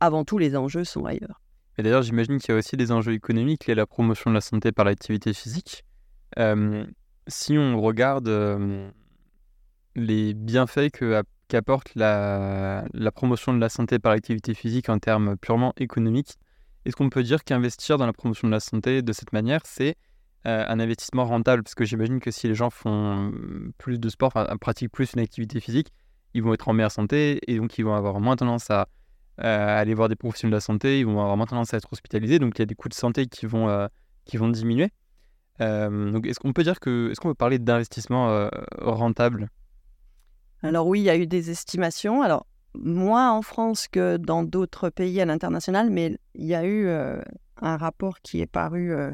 avant 0.00 0.24
tout, 0.24 0.38
les 0.38 0.56
enjeux 0.56 0.82
sont 0.82 1.04
ailleurs. 1.04 1.40
Et 1.78 1.84
d'ailleurs, 1.84 2.02
j'imagine 2.02 2.40
qu'il 2.40 2.50
y 2.50 2.54
a 2.54 2.58
aussi 2.58 2.76
des 2.76 2.90
enjeux 2.90 3.12
économiques 3.12 3.66
liés 3.66 3.74
à 3.74 3.76
la 3.76 3.86
promotion 3.86 4.28
de 4.30 4.34
la 4.34 4.40
santé 4.40 4.72
par 4.72 4.84
l'activité 4.84 5.32
physique. 5.34 5.84
Euh, 6.40 6.84
si 7.28 7.56
on 7.56 7.80
regarde 7.80 8.28
les 9.94 10.34
bienfaits 10.34 10.90
qu'apporte 11.52 11.92
la, 11.96 12.82
promotion 13.14 13.52
de 13.52 13.60
la 13.60 13.68
santé 13.68 13.98
par 13.98 14.12
l'activité 14.12 14.54
physique 14.54 14.88
en 14.88 14.98
termes 14.98 15.36
purement 15.36 15.74
économiques, 15.76 16.38
est-ce 16.86 16.96
qu'on 16.96 17.10
peut 17.10 17.22
dire 17.22 17.44
qu'investir 17.44 17.98
dans 17.98 18.06
la 18.06 18.14
promotion 18.14 18.48
de 18.48 18.52
la 18.52 18.60
santé 18.60 19.02
de 19.02 19.12
cette 19.12 19.34
manière, 19.34 19.60
c'est 19.64 19.96
euh, 20.46 20.64
un 20.66 20.80
investissement 20.80 21.26
rentable? 21.26 21.62
Parce 21.62 21.74
que 21.74 21.84
j'imagine 21.84 22.20
que 22.20 22.30
si 22.30 22.48
les 22.48 22.54
gens 22.54 22.70
font 22.70 23.16
mmh, 23.16 23.72
plus 23.76 24.00
de 24.00 24.08
sport, 24.08 24.32
pratiquent 24.62 24.92
plus 24.92 25.12
une 25.12 25.20
activité 25.20 25.60
physique, 25.60 25.88
ils 26.32 26.42
vont 26.42 26.54
être 26.54 26.68
en 26.68 26.72
meilleure 26.72 26.90
santé 26.90 27.38
et 27.46 27.58
donc 27.58 27.76
ils 27.76 27.84
vont 27.84 27.94
avoir 27.94 28.18
moins 28.18 28.36
tendance 28.36 28.70
à, 28.70 28.88
euh, 29.44 29.78
aller 29.78 29.92
voir 29.92 30.08
des 30.08 30.16
professionnels 30.16 30.52
de 30.52 30.56
la 30.56 30.60
santé, 30.60 31.00
ils 31.00 31.06
vont 31.06 31.20
avoir 31.20 31.36
moins 31.36 31.44
tendance 31.44 31.74
à 31.74 31.76
être 31.76 31.92
hospitalisés, 31.92 32.38
donc 32.38 32.58
il 32.58 32.60
y 32.60 32.64
a 32.64 32.66
des 32.66 32.74
coûts 32.74 32.88
de 32.88 32.94
santé 32.94 33.26
qui 33.26 33.44
vont, 33.44 33.68
euh, 33.68 33.88
qui 34.24 34.38
vont 34.38 34.48
diminuer. 34.48 34.88
donc 35.60 36.26
est-ce 36.26 36.40
qu'on 36.40 36.54
peut 36.54 36.64
dire 36.64 36.80
que, 36.80 37.10
est-ce 37.10 37.20
qu'on 37.20 37.28
peut 37.28 37.34
parler 37.34 37.58
d'investissement 37.58 38.48
rentable? 38.80 39.50
Alors 40.62 40.86
oui, 40.86 41.00
il 41.00 41.04
y 41.04 41.10
a 41.10 41.16
eu 41.16 41.26
des 41.26 41.50
estimations. 41.50 42.22
Alors 42.22 42.46
moins 42.74 43.32
en 43.32 43.42
France 43.42 43.88
que 43.88 44.16
dans 44.16 44.42
d'autres 44.42 44.90
pays 44.90 45.20
à 45.20 45.24
l'international, 45.24 45.90
mais 45.90 46.18
il 46.34 46.46
y 46.46 46.54
a 46.54 46.64
eu 46.64 46.86
euh, 46.86 47.20
un 47.60 47.76
rapport 47.76 48.20
qui 48.20 48.40
est 48.40 48.46
paru, 48.46 48.92
euh, 48.92 49.12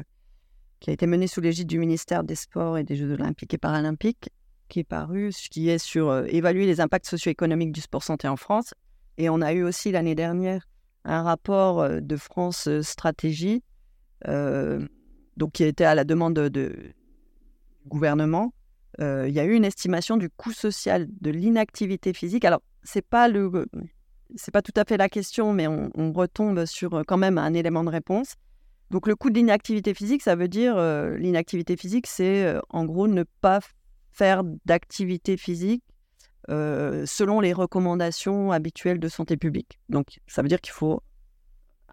qui 0.79 0.89
a 0.89 0.93
été 0.93 1.07
mené 1.07 1.27
sous 1.27 1.41
l'égide 1.41 1.67
du 1.67 1.79
ministère 1.79 2.23
des 2.23 2.35
Sports 2.35 2.77
et 2.77 2.83
des 2.83 2.95
Jeux 2.95 3.11
Olympiques 3.11 3.53
et 3.53 3.57
Paralympiques, 3.57 4.29
qui 4.69 4.79
est 4.79 4.85
paru, 4.85 5.31
qui 5.51 5.69
est 5.69 5.79
sur 5.79 6.09
euh, 6.09 6.25
évaluer 6.29 6.65
les 6.65 6.79
impacts 6.79 7.07
socio-économiques 7.07 7.71
du 7.71 7.81
sport 7.81 8.03
santé 8.03 8.27
en 8.27 8.37
France. 8.37 8.73
Et 9.17 9.29
on 9.29 9.41
a 9.41 9.51
eu 9.51 9.63
aussi 9.63 9.91
l'année 9.91 10.15
dernière 10.15 10.67
un 11.03 11.23
rapport 11.23 11.89
de 11.89 12.15
France 12.17 12.69
Stratégie, 12.81 13.63
donc 14.25 15.51
qui 15.53 15.63
était 15.63 15.85
à 15.85 15.95
la 15.95 16.03
demande 16.03 16.35
de, 16.35 16.49
du 16.49 16.93
gouvernement. 17.87 18.53
Il 18.97 19.31
y 19.31 19.39
a 19.39 19.45
eu 19.45 19.53
une 19.53 19.65
estimation 19.65 20.17
du 20.17 20.29
coût 20.29 20.51
social 20.51 21.07
de 21.21 21.29
l'inactivité 21.29 22.13
physique. 22.13 22.43
Alors, 22.43 22.61
c'est 22.83 23.05
pas 23.05 23.27
le 23.27 23.49
c'est 24.35 24.51
pas 24.51 24.61
tout 24.61 24.73
à 24.75 24.85
fait 24.85 24.97
la 24.97 25.09
question, 25.09 25.53
mais 25.53 25.67
on, 25.67 26.11
retombe 26.13 26.65
sur 26.65 26.93
euh, 26.93 27.03
quand 27.05 27.17
même 27.17 27.37
un 27.37 27.53
élément 27.53 27.83
de 27.83 27.89
réponse. 27.89 28.35
Donc 28.91 29.07
le 29.07 29.15
coût 29.15 29.29
de 29.29 29.35
l'inactivité 29.35 29.93
physique, 29.93 30.21
ça 30.23 30.35
veut 30.35 30.47
dire 30.47 30.75
euh, 30.77 31.15
l'inactivité 31.17 31.77
physique, 31.77 32.07
c'est 32.07 32.43
euh, 32.43 32.59
en 32.69 32.85
gros 32.85 33.07
ne 33.07 33.23
pas 33.41 33.59
faire 34.11 34.43
d'activité 34.65 35.37
physique 35.37 35.83
selon 36.47 37.41
les 37.41 37.53
recommandations 37.53 38.51
habituelles 38.51 38.99
de 38.99 39.07
santé 39.07 39.37
publique. 39.37 39.79
Donc 39.87 40.19
ça 40.25 40.41
veut 40.41 40.47
dire 40.47 40.61
qu'il 40.61 40.73
faut 40.73 40.99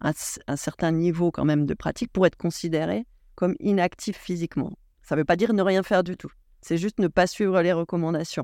un, 0.01 0.13
un, 0.47 0.57
certain 0.57 0.93
niveau 0.93 1.31
quand 1.31 1.45
même 1.45 1.67
de 1.67 1.75
pratique 1.75 2.11
pour 2.11 2.25
être 2.25 2.37
considéré 2.37 3.05
comme 3.35 3.55
inactif 3.61 4.17
physiquement. 4.17 4.73
Ça 5.03 5.15
ne 5.15 5.21
veut 5.21 5.27
pas 5.27 5.37
dire 5.37 5.53
ne 5.53 5.61
rien 5.61 5.83
faire 5.83 6.03
du 6.03 6.17
tout. 6.17 6.31
C'est 6.67 6.79
juste 6.79 6.99
ne 6.99 7.07
pas 7.07 7.29
suivre 7.29 7.63
les 7.63 7.73
recommandations 7.73 8.43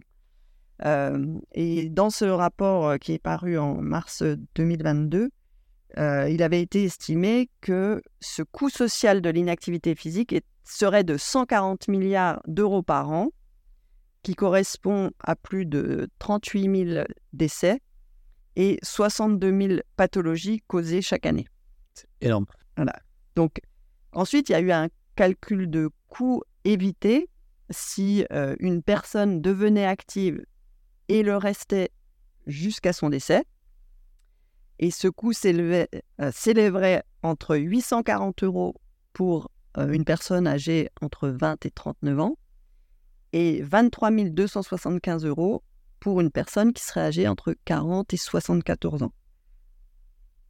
et 1.52 1.88
dans 1.90 2.11
ce 2.11 2.24
rapport 2.24 2.98
qui 2.98 3.12
est 3.12 3.18
paru 3.18 3.58
en 3.58 3.74
mars 3.80 4.22
2022, 4.54 5.30
il 5.96 6.42
avait 6.42 6.62
été 6.62 6.85
estimé 6.85 7.50
que 7.61 8.00
ce 8.20 8.42
coût 8.42 8.70
social 8.70 9.22
de 9.22 9.30
l'inactivité 9.30 9.96
physique 9.96 10.35
serait 10.64 11.02
de 11.04 11.16
140 11.16 11.88
milliards 11.88 12.40
d'euros 12.46 12.82
par 12.82 13.11
an, 13.11 13.30
qui 14.22 14.37
correspond 14.37 15.11
à 15.20 15.35
plus 15.35 15.66
de 15.66 16.08
38 16.20 16.87
000 16.94 17.04
décès 17.32 17.80
et 18.54 18.78
62 18.85 19.68
000 19.68 19.80
pathologies 19.96 20.62
causées 20.68 21.02
chaque 21.02 21.26
année. 21.26 21.46
C'est 21.94 22.06
énorme. 22.20 22.46
Voilà. 22.76 22.94
Donc, 23.35 23.61
ensuite, 24.12 24.48
il 24.48 24.52
y 24.52 24.54
a 24.54 24.61
eu 24.61 24.70
un 24.70 24.88
calcul 25.16 25.68
de 25.68 25.90
coût 26.08 26.42
évité 26.64 27.28
si 27.72 28.24
une 28.61 28.82
personne 28.82 29.40
devenait 29.40 29.87
active 29.87 30.44
et 31.08 31.22
le 31.22 31.37
restait 31.37 31.90
jusqu'à 32.46 32.92
son 32.92 33.11
décès. 33.11 33.44
Et 34.78 34.90
ce 34.90 35.08
coût 35.08 35.32
euh, 35.44 35.87
s'élèverait 36.32 37.04
entre 37.22 37.56
840 37.56 38.42
euros 38.42 38.74
pour 39.12 39.50
euh, 39.78 39.92
une 39.92 40.04
personne 40.04 40.46
âgée 40.46 40.90
entre 41.00 41.28
20 41.28 41.64
et 41.66 41.70
39 41.70 42.20
ans 42.20 42.38
et 43.32 43.62
23 43.62 44.11
275 44.11 45.24
euros 45.24 45.62
pour 46.00 46.20
une 46.20 46.30
personne 46.30 46.72
qui 46.72 46.82
serait 46.82 47.02
âgée 47.02 47.28
entre 47.28 47.54
40 47.64 48.12
et 48.12 48.16
74 48.16 49.04
ans. 49.04 49.12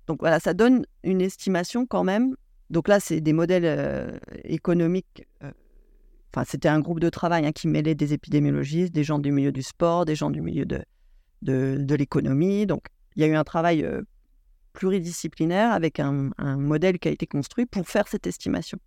Donc 0.07 0.21
voilà, 0.21 0.41
ça 0.41 0.55
donne 0.55 0.87
une 1.05 1.21
estimation 1.21 1.87
quand 1.87 2.05
même. 2.05 2.35
Donc 2.71 2.89
là, 2.89 3.01
c'est 3.01 3.21
des 3.21 3.35
modèles 3.35 3.67
euh, 3.67 4.19
économiques. 4.45 5.27
Euh, 5.43 5.53
enfin, 6.35 6.45
c'était 6.49 6.69
un 6.69 6.81
groupe 6.81 7.01
de 7.01 7.11
travail 7.11 7.47
hein, 7.47 7.53
qui 7.53 7.69
mêlait 7.69 7.95
des 7.95 8.13
épidémiologistes, 8.13 8.93
des 8.93 9.05
gens 9.05 9.19
du 9.19 9.33
milieu 9.33 9.53
du 9.53 9.63
sport, 9.63 10.05
des 10.05 10.15
gens 10.15 10.31
du 10.31 10.41
milieu 10.41 10.65
de, 10.65 10.83
de, 11.43 11.95
l'économie. 11.95 12.67
Donc, 12.67 12.87
il 13.17 13.23
y 13.23 13.25
a 13.25 13.29
eu 13.29 13.35
un 13.35 13.45
travail 13.45 13.85
euh, 13.85 14.03
pluridisciplinaire 14.73 15.73
avec 15.73 16.01
un, 16.01 16.31
modèle 16.39 16.99
qui 16.99 17.09
a 17.09 17.11
été 17.11 17.27
construit 17.27 17.67
pour 17.67 17.87
faire 17.87 18.09
cette 18.09 18.27
estimation, 18.27 18.79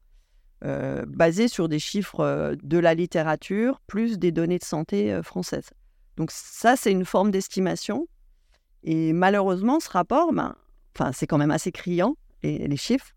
basé 1.07 1.47
sur 1.47 1.69
des 1.69 1.77
chiffres 1.77 2.55
de 2.63 2.77
la 2.79 2.95
littérature 2.95 3.79
plus 3.85 4.17
des 4.17 4.31
données 4.31 4.57
de 4.57 4.63
santé 4.63 5.19
françaises. 5.21 5.69
Donc 6.17 6.31
ça, 6.31 6.75
c'est 6.75 6.91
une 6.91 7.05
forme 7.05 7.29
d'estimation. 7.29 8.07
Et 8.83 9.13
malheureusement, 9.13 9.79
ce 9.79 9.89
rapport, 9.89 10.33
ben, 10.33 10.55
c'est 11.13 11.27
quand 11.27 11.37
même 11.37 11.51
assez 11.51 11.71
criant, 11.71 12.15
les 12.41 12.77
chiffres. 12.77 13.13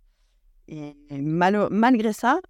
Et 0.69 0.95
malgré 1.11 2.13
ça, 2.13 2.41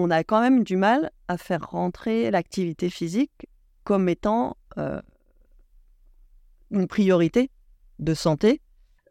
on 0.00 0.10
a 0.10 0.24
quand 0.24 0.40
même 0.40 0.64
du 0.64 0.76
mal 0.76 1.10
à 1.28 1.36
faire 1.36 1.70
rentrer 1.70 2.30
l'activité 2.30 2.90
physique 2.90 3.46
comme 3.84 4.08
étant 4.08 4.56
euh, 4.78 5.00
une 6.70 6.86
priorité 6.86 7.50
de 7.98 8.14
santé 8.14 8.60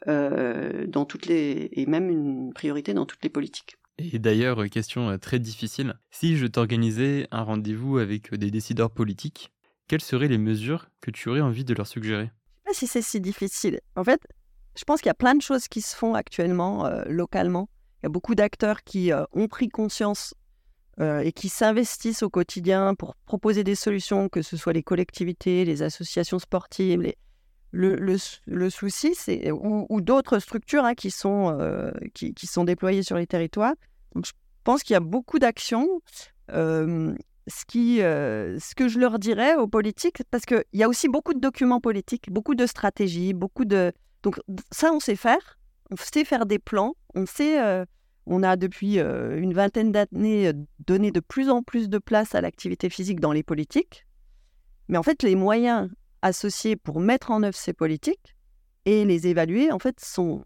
euh, 0.08 0.88
dans 0.88 1.06
toutes 1.06 1.26
les 1.26 1.70
et 1.74 1.86
même 1.86 2.10
une 2.10 2.54
priorité 2.54 2.94
dans 2.94 3.06
toutes 3.06 3.24
les 3.24 3.30
politiques. 3.30 3.78
Et 3.98 4.18
d'ailleurs, 4.18 4.64
question 4.70 5.10
euh, 5.10 5.18
très 5.18 5.40
difficile, 5.40 5.96
si 6.10 6.38
je 6.38 6.48
t'organisais 6.48 7.28
un 7.32 7.44
rendez-vous 7.44 7.98
avec 7.98 8.34
des 8.34 8.50
décideurs 8.50 8.92
politiques, 8.92 9.52
quelles 9.88 10.02
seraient 10.02 10.28
les 10.30 10.38
mesures 10.38 10.90
que 11.02 11.12
tu 11.12 11.30
aurais 11.30 11.42
envie 11.42 11.66
de 11.66 11.74
leur 11.74 11.88
suggérer? 11.88 12.26
Je 12.26 12.30
ne 12.30 12.30
sais 12.30 12.64
pas 12.66 12.74
si 12.74 12.88
c'est 12.88 13.02
si 13.02 13.20
difficile. 13.20 13.82
En 13.96 14.04
fait, 14.04 14.22
je 14.78 14.84
pense 14.86 15.02
qu'il 15.02 15.08
y 15.08 15.12
a 15.12 15.16
plein 15.16 15.36
de 15.36 15.42
choses 15.42 15.68
qui 15.68 15.82
se 15.82 15.96
font 15.96 16.14
actuellement 16.14 16.86
euh, 16.86 17.04
localement. 17.08 17.70
Il 18.02 18.06
y 18.06 18.08
a 18.08 18.10
beaucoup 18.10 18.36
d'acteurs 18.36 18.84
qui 18.84 19.12
euh, 19.12 19.26
ont 19.34 19.48
pris 19.48 19.68
conscience 19.68 20.34
euh, 21.00 21.20
et 21.20 21.32
qui 21.32 21.50
s'investissent 21.50 22.24
au 22.24 22.30
quotidien 22.30 22.96
pour 22.96 23.16
proposer 23.26 23.64
des 23.64 23.76
solutions, 23.76 24.30
que 24.30 24.42
ce 24.42 24.58
soit 24.58 24.74
les 24.74 24.84
collectivités, 24.84 25.66
les 25.66 25.82
associations 25.82 26.40
sportives. 26.40 27.14
Le, 27.72 27.96
le, 27.96 28.70
souci, 28.70 29.14
c'est 29.14 29.52
ou, 29.52 30.02
d'autres 30.02 30.40
structures 30.40 30.86
hein, 30.86 30.96
qui, 30.96 31.12
sont, 31.12 31.56
qui, 32.16 32.34
qui, 32.34 32.48
sont 32.48 32.64
déployées 32.64 33.04
sur 33.04 33.16
les 33.16 33.28
territoires. 33.28 33.76
Donc, 34.16 34.26
je 34.26 34.32
pense 34.64 34.82
qu'il 34.82 34.96
y 34.96 34.98
a 34.98 35.02
beaucoup 35.02 35.38
d'actions. 35.38 36.02
ce, 36.50 37.16
ce 37.48 38.76
que 38.76 38.88
je 38.88 39.00
leur 39.00 39.20
dirais 39.20 39.56
aux 39.56 39.68
politiques, 39.68 40.24
parce 40.32 40.46
qu'il 40.46 40.64
y 40.74 40.82
a 40.82 40.90
aussi 40.90 41.08
beaucoup 41.10 41.36
de 41.36 41.40
documents 41.40 41.80
politiques, 41.80 42.32
beaucoup 42.32 42.56
de 42.56 42.66
stratégies, 42.66 43.34
beaucoup 43.34 43.66
de, 43.66 43.94
donc 44.24 44.40
ça, 44.72 44.92
on 44.94 45.00
sait 45.00 45.16
faire. 45.16 45.58
On 45.92 45.96
sait 45.96 46.26
faire 46.26 46.46
des 46.46 46.60
plans. 46.60 46.96
On 47.16 47.26
sait, 47.26 47.62
euh, 47.62 47.86
on 48.30 48.44
a 48.44 48.56
depuis 48.56 49.00
euh, 49.00 49.40
une 49.40 49.54
vingtaine 49.54 49.92
d'années 49.92 50.48
euh, 50.48 50.54
donné 50.86 51.12
de 51.12 51.20
plus 51.20 51.50
en 51.50 51.64
plus 51.64 51.90
de 51.90 51.98
place 51.98 52.36
à 52.36 52.42
l'activité 52.42 52.90
physique 52.90 53.20
dans 53.20 53.32
les 53.32 53.44
politiques. 53.44 54.06
Mais 54.88 54.98
en 54.98 55.04
fait, 55.04 55.24
les 55.24 55.36
moyens 55.36 55.90
associés 56.22 56.76
pour 56.76 57.00
mettre 57.00 57.32
en 57.32 57.44
œuvre 57.44 57.56
ces 57.56 57.74
politiques 57.74 58.36
et 58.86 59.06
les 59.06 59.28
évaluer, 59.28 59.72
en 59.72 59.80
fait, 59.80 60.00
sont 60.00 60.46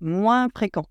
moins 0.00 0.48
fréquents. 0.48 0.86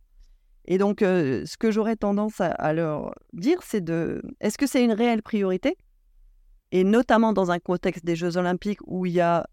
Et 0.66 0.78
donc, 0.78 1.00
ce 1.02 1.58
que 1.58 1.72
j'aurais 1.72 1.96
tendance 1.96 2.40
à, 2.40 2.74
leur 2.74 3.14
dire, 3.34 3.60
c'est 3.64 3.82
de, 3.84 4.22
est-ce 4.40 4.58
que 4.58 4.68
c'est 4.68 4.84
une 4.84 4.94
réelle 4.94 5.22
priorité? 5.22 5.76
Et 6.72 6.84
notamment 6.84 7.34
dans 7.34 7.52
un 7.52 7.60
contexte 7.60 8.06
des 8.06 8.16
Jeux 8.16 8.38
Olympiques 8.38 8.80
où 8.86 9.06
il 9.06 9.14
y 9.14 9.22
a 9.22 9.48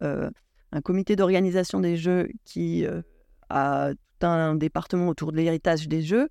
un 0.73 0.81
comité 0.81 1.17
d'organisation 1.17 1.81
des 1.81 1.97
Jeux 1.97 2.29
qui 2.45 2.87
euh, 2.87 3.03
a 3.49 3.91
un 4.25 4.55
département 4.55 5.09
autour 5.09 5.33
de 5.33 5.37
l'héritage 5.37 5.89
des 5.89 6.03
Jeux, 6.03 6.29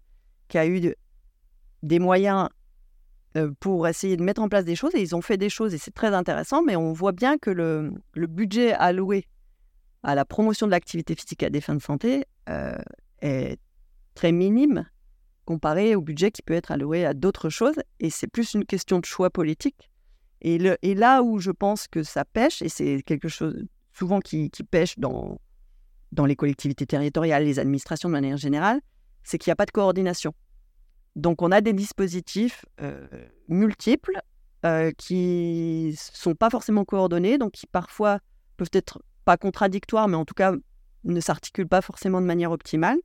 qui 0.47 0.57
a 0.57 0.67
eu 0.67 0.93
des 1.83 1.99
moyens 1.99 2.49
euh, 3.35 3.51
pour 3.59 3.87
essayer 3.87 4.17
de 4.17 4.23
mettre 4.23 4.41
en 4.41 4.49
place 4.49 4.65
des 4.65 4.75
choses, 4.75 4.95
et 4.95 5.01
ils 5.01 5.15
ont 5.15 5.21
fait 5.21 5.37
des 5.37 5.49
choses, 5.49 5.73
et 5.73 5.77
c'est 5.77 5.93
très 5.93 6.13
intéressant, 6.13 6.63
mais 6.63 6.75
on 6.75 6.93
voit 6.93 7.11
bien 7.11 7.37
que 7.37 7.49
le, 7.49 7.91
budget 8.15 8.73
alloué 8.73 9.27
à 10.03 10.15
la 10.15 10.25
promotion 10.25 10.65
de 10.65 10.71
l'activité 10.71 11.15
physique 11.15 11.43
à 11.43 11.49
des 11.49 11.61
fins 11.61 11.75
de 11.75 11.81
santé 11.81 12.25
euh, 12.49 12.77
est 13.21 13.59
très 14.15 14.31
minime 14.31 14.85
comparé 15.45 15.95
au 15.95 16.01
budget 16.01 16.31
qui 16.31 16.41
peut 16.41 16.53
être 16.53 16.71
alloué 16.71 17.05
à 17.05 17.13
d'autres 17.13 17.49
choses, 17.49 17.75
et 17.99 18.09
c'est 18.09 18.27
plus 18.27 18.53
une 18.53 18.65
question 18.65 18.99
de 18.99 19.05
choix 19.05 19.29
politique. 19.29 19.89
Et, 20.41 20.57
là 20.57 21.23
où 21.23 21.39
je 21.39 21.51
pense 21.51 21.87
que 21.87 22.03
ça 22.03 22.25
pêche, 22.25 22.61
et 22.61 22.69
c'est 22.69 23.01
quelque 23.03 23.27
chose 23.27 23.65
souvent 23.91 24.19
qui, 24.19 24.49
pêchent 24.69 24.99
dans, 24.99 25.39
dans 26.11 26.25
les 26.25 26.35
collectivités 26.35 26.85
territoriales, 26.85 27.43
les 27.43 27.59
administrations 27.59 28.09
de 28.09 28.13
manière 28.13 28.37
générale, 28.37 28.81
c'est 29.23 29.37
qu'il 29.37 29.49
n'y 29.49 29.53
a 29.53 29.57
pas 29.57 29.65
de 29.65 29.71
coordination. 29.71 30.33
Donc 31.15 31.41
on 31.41 31.51
a 31.51 31.61
des 31.61 31.73
dispositifs 31.73 32.65
euh, 32.81 33.07
multiples 33.47 34.19
euh, 34.65 34.91
qui 34.97 35.95
sont 35.97 36.35
pas 36.35 36.49
forcément 36.49 36.85
coordonnés, 36.85 37.37
donc 37.37 37.53
qui 37.53 37.67
parfois 37.67 38.19
peuvent 38.55 38.69
être 38.73 39.01
pas 39.25 39.37
contradictoires, 39.37 40.07
mais 40.07 40.15
en 40.15 40.25
tout 40.25 40.33
cas 40.33 40.53
ne 41.03 41.19
s'articulent 41.19 41.67
pas 41.67 41.81
forcément 41.81 42.21
de 42.21 42.25
manière 42.25 42.51
optimale, 42.51 42.97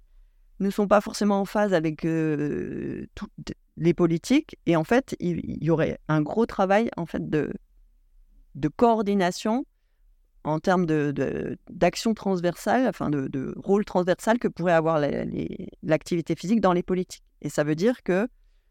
ne 0.61 0.71
sont 0.71 0.87
pas 0.87 1.01
forcément 1.01 1.41
en 1.41 1.45
phase 1.45 1.75
avec 1.75 2.05
euh, 2.05 3.07
toutes 3.15 3.55
les 3.77 3.95
politiques, 3.95 4.57
et 4.67 4.77
en 4.77 4.85
fait 4.85 5.17
il, 5.19 5.62
y 5.62 5.71
aurait 5.71 5.99
un 6.09 6.21
gros 6.21 6.47
travail 6.47 6.91
en 6.97 7.07
fait 7.07 7.29
de, 7.29 7.53
de 8.55 8.69
coordination 8.69 9.65
en 10.44 10.59
termes 10.59 10.87
d'action 10.87 12.11
de, 12.11 12.14
transversale, 12.14 12.87
enfin 12.88 13.11
de, 13.11 13.55
rôle 13.57 13.85
transversal 13.85 14.38
que 14.38 14.48
pourrait 14.48 14.72
avoir 14.72 15.00
l'activité 15.83 16.35
physique 16.35 16.61
dans 16.61 16.72
les 16.72 16.83
politiques. 16.83 17.22
Et 17.40 17.48
ça 17.48 17.64
veut 17.64 17.74
dire 17.74 18.02
que, 18.02 18.28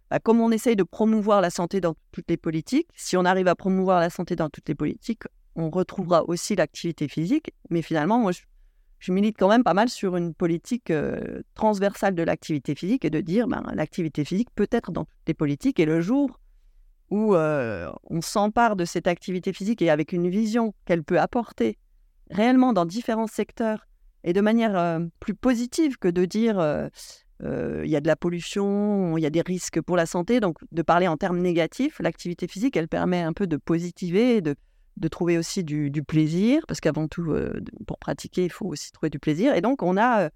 bah, 0.09 0.19
comme 0.19 0.41
on 0.41 0.51
essaye 0.51 0.75
de 0.75 0.83
promouvoir 0.83 1.41
la 1.41 1.49
santé 1.49 1.81
dans 1.81 1.95
toutes 2.11 2.29
les 2.29 2.37
politiques, 2.37 2.89
si 2.95 3.15
on 3.17 3.25
arrive 3.25 3.47
à 3.47 3.55
promouvoir 3.55 3.99
la 3.99 4.09
santé 4.09 4.35
dans 4.35 4.49
toutes 4.49 4.67
les 4.67 4.75
politiques, 4.75 5.23
on 5.55 5.69
retrouvera 5.69 6.23
aussi 6.27 6.55
l'activité 6.55 7.07
physique. 7.07 7.51
Mais 7.69 7.81
finalement, 7.81 8.19
moi, 8.19 8.31
je, 8.31 9.11
milite 9.11 9.37
quand 9.37 9.49
même 9.49 9.63
pas 9.63 9.73
mal 9.73 9.89
sur 9.89 10.15
une 10.15 10.33
politique 10.33 10.91
euh, 10.91 11.41
transversale 11.55 12.15
de 12.15 12.23
l'activité 12.23 12.75
physique 12.75 13.03
et 13.03 13.09
de 13.09 13.19
dire, 13.19 13.47
ben, 13.47 13.63
l'activité 13.73 14.23
physique 14.23 14.49
peut 14.55 14.67
être 14.71 14.91
dans 14.91 15.05
toutes 15.05 15.27
les 15.27 15.33
politiques. 15.33 15.79
Et 15.79 15.85
le 15.85 16.01
jour 16.01 16.39
où 17.11 17.35
on 17.35 18.21
s'empare 18.21 18.75
de 18.75 18.85
cette 18.85 19.05
activité 19.05 19.53
physique 19.53 19.81
et 19.81 19.89
avec 19.89 20.13
une 20.13 20.29
vision 20.29 20.73
qu'elle 20.85 21.03
peut 21.03 21.19
apporter 21.19 21.77
réellement 22.29 22.71
dans 22.73 22.85
différents 22.85 23.27
secteurs 23.27 23.85
et 24.23 24.33
de 24.33 24.41
manière 24.41 25.01
plus 25.19 25.35
positive 25.35 25.97
que 25.97 26.07
de 26.07 26.25
dire 26.25 26.89
il 27.43 27.89
y 27.89 27.95
a 27.95 28.01
de 28.01 28.07
la 28.07 28.15
pollution, 28.15 29.17
il 29.17 29.21
y 29.21 29.25
a 29.25 29.29
des 29.29 29.41
risques 29.41 29.81
pour 29.81 29.97
la 29.97 30.05
santé, 30.05 30.39
donc 30.39 30.57
de 30.71 30.81
parler 30.81 31.07
en 31.07 31.17
termes 31.17 31.39
négatifs, 31.39 31.99
l'activité 31.99 32.47
physique, 32.47 32.77
elle 32.77 32.87
permet 32.87 33.21
un 33.21 33.33
peu 33.33 33.45
de 33.45 33.57
positiver, 33.57 34.41
de, 34.41 34.55
de 34.97 35.07
trouver 35.07 35.37
aussi 35.37 35.63
du, 35.63 35.91
plaisir, 36.03 36.63
parce 36.67 36.79
qu'avant 36.79 37.07
tout, 37.07 37.35
pour 37.87 37.97
pratiquer, 37.97 38.45
il 38.45 38.51
faut 38.51 38.67
aussi 38.67 38.91
trouver 38.91 39.09
du 39.09 39.19
plaisir. 39.19 39.55
Et 39.55 39.61
donc, 39.61 39.83
on 39.83 39.97
a, 39.97 40.29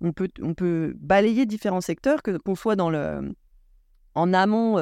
on 0.00 0.12
peut, 0.12 0.28
on 0.42 0.54
peut 0.54 0.94
balayer 0.98 1.46
différents 1.46 1.80
secteurs, 1.80 2.22
que 2.22 2.36
qu'on 2.36 2.54
soit 2.54 2.76
dans 2.76 2.90
le, 2.90 3.32
en 4.14 4.34
amont 4.34 4.78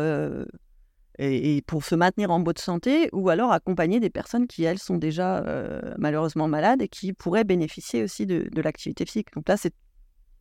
et, 1.18 1.62
pour 1.62 1.84
se 1.84 1.94
maintenir 1.94 2.30
en 2.30 2.40
bonne 2.40 2.56
santé, 2.56 3.08
ou 3.12 3.28
alors 3.28 3.52
accompagner 3.52 4.00
des 4.00 4.10
personnes 4.10 4.46
qui, 4.46 4.64
elles, 4.64 4.78
sont 4.78 4.96
déjà 4.96 5.38
euh, 5.38 5.94
malheureusement 5.98 6.48
malades 6.48 6.82
et 6.82 6.88
qui 6.88 7.12
pourraient 7.12 7.44
bénéficier 7.44 8.02
aussi 8.02 8.26
de, 8.26 8.48
l'activité 8.60 9.06
physique. 9.06 9.28
Donc 9.34 9.48
là, 9.48 9.56
c'est 9.56 9.74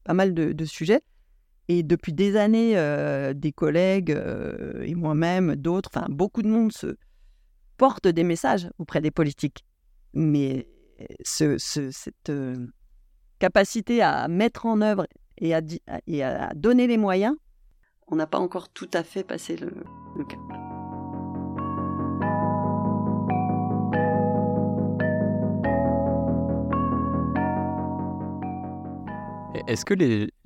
pas 0.04 0.14
mal 0.14 0.34
de, 0.34 0.66
sujets. 0.66 1.02
Et 1.68 1.82
depuis 1.82 2.14
des 2.14 2.36
années, 2.36 2.78
euh, 2.78 3.34
des 3.34 3.52
collègues 3.52 4.12
euh, 4.12 4.84
et 4.84 4.94
moi-même, 4.94 5.56
d'autres, 5.56 5.90
enfin 5.94 6.06
beaucoup 6.10 6.44
de 6.44 6.48
monde 6.48 6.72
se 6.72 6.96
portent 7.78 8.08
des 8.08 8.24
messages 8.24 8.70
auprès 8.78 9.02
des 9.02 9.12
politiques. 9.12 9.66
Mais 10.14 10.68
ce, 11.24 11.58
cette 11.58 12.32
capacité 13.40 14.02
à 14.02 14.28
mettre 14.28 14.66
en 14.66 14.82
œuvre 14.82 15.08
et 15.38 15.54
à 15.54 16.54
donner 16.54 16.88
les 16.88 16.98
moyens, 16.98 17.36
on 18.08 18.16
n'a 18.16 18.28
pas 18.28 18.38
encore 18.38 18.70
tout 18.70 18.90
à 18.94 19.04
fait 19.04 19.24
passé 19.24 19.58
le, 19.58 19.70
cap. 20.24 20.40
Est-ce 29.68 29.86
que 29.86 29.94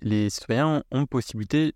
les, 0.01 0.29
citoyens 0.29 0.83
ont 0.91 1.05
possibilité 1.05 1.73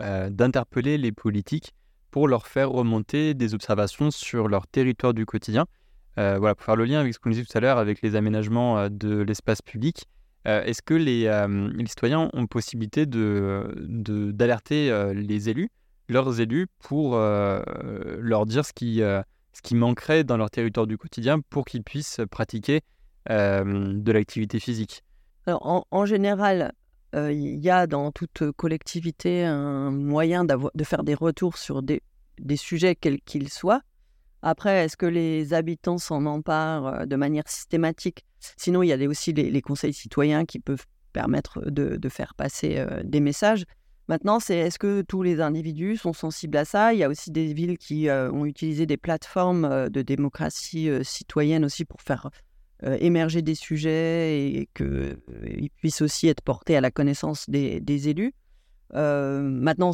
euh, 0.00 0.30
d'interpeller 0.30 0.98
les 0.98 1.12
politiques 1.12 1.74
pour 2.10 2.26
leur 2.26 2.46
faire 2.46 2.70
remonter 2.70 3.34
des 3.34 3.54
observations 3.54 4.10
sur 4.10 4.48
leur 4.48 4.66
territoire 4.66 5.14
du 5.14 5.24
quotidien? 5.24 5.66
Euh, 6.18 6.38
Voilà, 6.38 6.54
pour 6.54 6.64
faire 6.64 6.76
le 6.76 6.84
lien 6.84 6.98
avec 6.98 7.14
ce 7.14 7.20
qu'on 7.20 7.30
disait 7.30 7.44
tout 7.44 7.56
à 7.56 7.60
l'heure 7.60 7.78
avec 7.78 8.02
les 8.02 8.16
aménagements 8.16 8.78
euh, 8.78 8.88
de 8.90 9.20
l'espace 9.20 9.62
public. 9.62 10.08
Est-ce 10.44 10.82
que 10.82 10.94
les, 10.94 11.24
les, 11.74 11.86
citoyens 11.86 12.30
ont 12.32 12.46
possibilité 12.46 13.06
de, 13.06 13.74
d'alerter 14.32 15.12
les 15.14 15.48
élus, 15.48 15.70
leurs 16.08 16.40
élus, 16.40 16.66
pour 16.80 17.16
leur 17.16 18.46
dire 18.46 18.64
ce 18.64 18.72
qui, 18.72 18.96
ce 18.98 19.62
qui 19.62 19.74
manquerait 19.74 20.24
dans 20.24 20.36
leur 20.36 20.50
territoire 20.50 20.86
du 20.86 20.98
quotidien 20.98 21.40
pour 21.40 21.64
qu'ils 21.64 21.84
puissent 21.84 22.20
pratiquer 22.30 22.80
de 23.28 24.12
l'activité 24.12 24.58
physique? 24.58 25.04
Alors, 25.46 25.86
en, 25.90 26.06
général, 26.06 26.72
il 27.14 27.58
y 27.60 27.70
a 27.70 27.86
dans 27.86 28.10
toute 28.10 28.50
collectivité 28.52 29.44
un 29.44 29.90
moyen 29.90 30.44
de 30.44 30.84
faire 30.84 31.04
des 31.04 31.14
retours 31.14 31.56
sur 31.56 31.82
des, 31.82 32.02
des 32.40 32.56
sujets 32.56 32.94
quels 32.94 33.20
qu'ils 33.20 33.48
soient. 33.48 33.82
Après, 34.42 34.84
est-ce 34.84 34.96
que 34.96 35.06
les 35.06 35.54
habitants 35.54 35.98
s'en 35.98 36.26
emparent 36.26 37.06
de 37.06 37.16
manière 37.16 37.48
systématique? 37.48 38.24
Sinon, 38.56 38.82
il 38.82 38.88
y 38.88 38.92
a 38.92 39.08
aussi 39.08 39.32
les, 39.32 39.62
conseils 39.62 39.92
citoyens 39.92 40.44
qui 40.44 40.58
peuvent 40.58 40.84
permettre 41.12 41.60
de, 41.70 42.08
faire 42.08 42.34
passer 42.34 42.84
des 43.04 43.20
messages. 43.20 43.64
Maintenant, 44.08 44.40
c'est 44.40 44.56
est-ce 44.56 44.80
que 44.80 45.02
tous 45.02 45.22
les 45.22 45.40
individus 45.40 45.96
sont 45.96 46.12
sensibles 46.12 46.56
à 46.56 46.64
ça? 46.64 46.92
Il 46.92 46.98
y 46.98 47.04
a 47.04 47.08
aussi 47.08 47.30
des 47.30 47.54
villes 47.54 47.78
qui 47.78 48.08
ont 48.10 48.44
utilisé 48.44 48.84
des 48.84 48.96
plateformes 48.96 49.88
de 49.88 50.02
démocratie 50.02 50.90
citoyenne 51.02 51.64
aussi 51.64 51.84
pour 51.84 52.00
faire 52.00 52.28
émerger 52.82 53.42
des 53.42 53.54
sujets 53.54 54.40
et 54.40 54.68
qu'ils 54.74 55.70
puissent 55.76 56.02
aussi 56.02 56.26
être 56.26 56.42
portés 56.42 56.76
à 56.76 56.80
la 56.80 56.90
connaissance 56.90 57.48
des, 57.48 57.80
des 57.80 58.08
élus. 58.08 58.34
maintenant, 58.92 59.92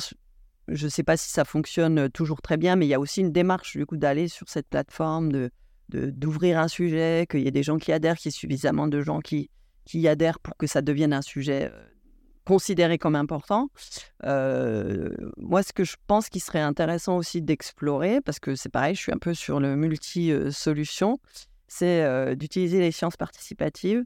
je 0.69 0.85
ne 0.85 0.91
sais 0.91 1.03
pas 1.03 1.17
si 1.17 1.31
ça 1.31 1.45
fonctionne 1.45 2.11
toujours 2.11 2.43
très 2.43 2.57
bien, 2.57 2.77
mais 2.77 2.87
il 2.87 2.89
y 2.89 2.95
a 2.95 3.01
aussi 3.01 3.21
une 3.21 3.33
démarche 3.33 3.77
du 3.77 3.87
coup 3.87 3.97
d'aller 3.97 4.29
sur 4.29 4.49
cette 4.49 4.69
plateforme, 4.69 5.33
de 5.33 5.51
d'ouvrir 5.91 6.59
un 6.59 6.69
sujet, 6.69 7.27
qu'il 7.31 7.41
y 7.41 7.49
ait 7.49 7.51
des 7.51 7.63
gens 7.63 7.79
qui 7.79 7.93
adhèrent, 7.93 8.19
qu'il 8.19 8.31
y 8.31 8.35
ait 8.35 8.39
suffisamment 8.39 8.89
de 8.89 9.01
gens 9.01 9.21
qui, 9.21 9.49
qui 9.87 10.07
adhèrent 10.07 10.39
pour 10.39 10.55
que 10.59 10.67
ça 10.67 10.83
devienne 10.83 11.15
un 11.15 11.23
sujet 11.23 11.73
considéré 12.45 12.99
comme 12.99 13.15
important. 13.15 13.69
moi, 14.23 15.63
ce 15.63 15.73
que 15.73 15.85
je 15.85 15.97
pense 16.07 16.29
qui 16.29 16.41
serait 16.41 16.61
intéressant 16.61 17.17
aussi 17.17 17.41
d'explorer, 17.41 18.21
parce 18.21 18.39
que 18.39 18.55
c'est 18.55 18.69
pareil, 18.69 18.95
je 18.95 19.01
suis 19.01 19.13
un 19.13 19.19
peu 19.19 19.33
sur 19.33 19.61
le 19.61 19.77
multi-solution, 19.77 21.19
c'est 21.69 22.37
d'utiliser 22.37 22.81
les 22.81 22.93
sciences 22.93 23.17
participatives. 23.17 24.05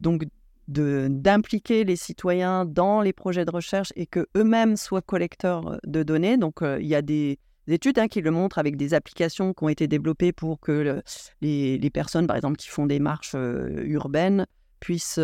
donc, 0.00 0.24
d'impliquer 0.68 1.84
les 1.84 1.96
citoyens 1.96 2.64
dans 2.64 3.00
les 3.00 3.12
projets 3.12 3.44
de 3.44 3.50
recherche 3.50 3.92
et 3.96 4.06
que 4.06 4.26
eux-mêmes 4.36 4.76
soient 4.76 5.02
collecteurs 5.02 5.78
de 5.84 6.02
données. 6.02 6.36
Donc, 6.36 6.60
il 6.62 6.86
y 6.86 6.94
a 6.94 7.02
des, 7.02 7.38
études 7.68 7.98
hein, 7.98 8.08
qui 8.08 8.20
le 8.20 8.30
montrent 8.30 8.58
avec 8.58 8.76
des 8.76 8.94
applications 8.94 9.54
qui 9.54 9.64
ont 9.64 9.68
été 9.68 9.88
développées 9.88 10.32
pour 10.32 10.60
que 10.60 11.02
les, 11.40 11.90
personnes, 11.90 12.26
par 12.26 12.36
exemple, 12.36 12.56
qui 12.56 12.68
font 12.68 12.86
des 12.86 13.00
marches 13.00 13.34
urbaines, 13.34 14.46
puissent 14.80 15.20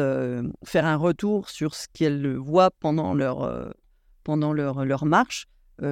faire 0.64 0.86
un 0.86 0.96
retour 0.96 1.48
sur 1.48 1.74
ce 1.74 1.86
qu'elles 1.92 2.36
voient 2.36 2.70
pendant 2.70 3.14
leur, 3.14 3.72
pendant 4.24 4.52
leur, 4.52 4.84
leur 4.84 5.04
marche, 5.04 5.46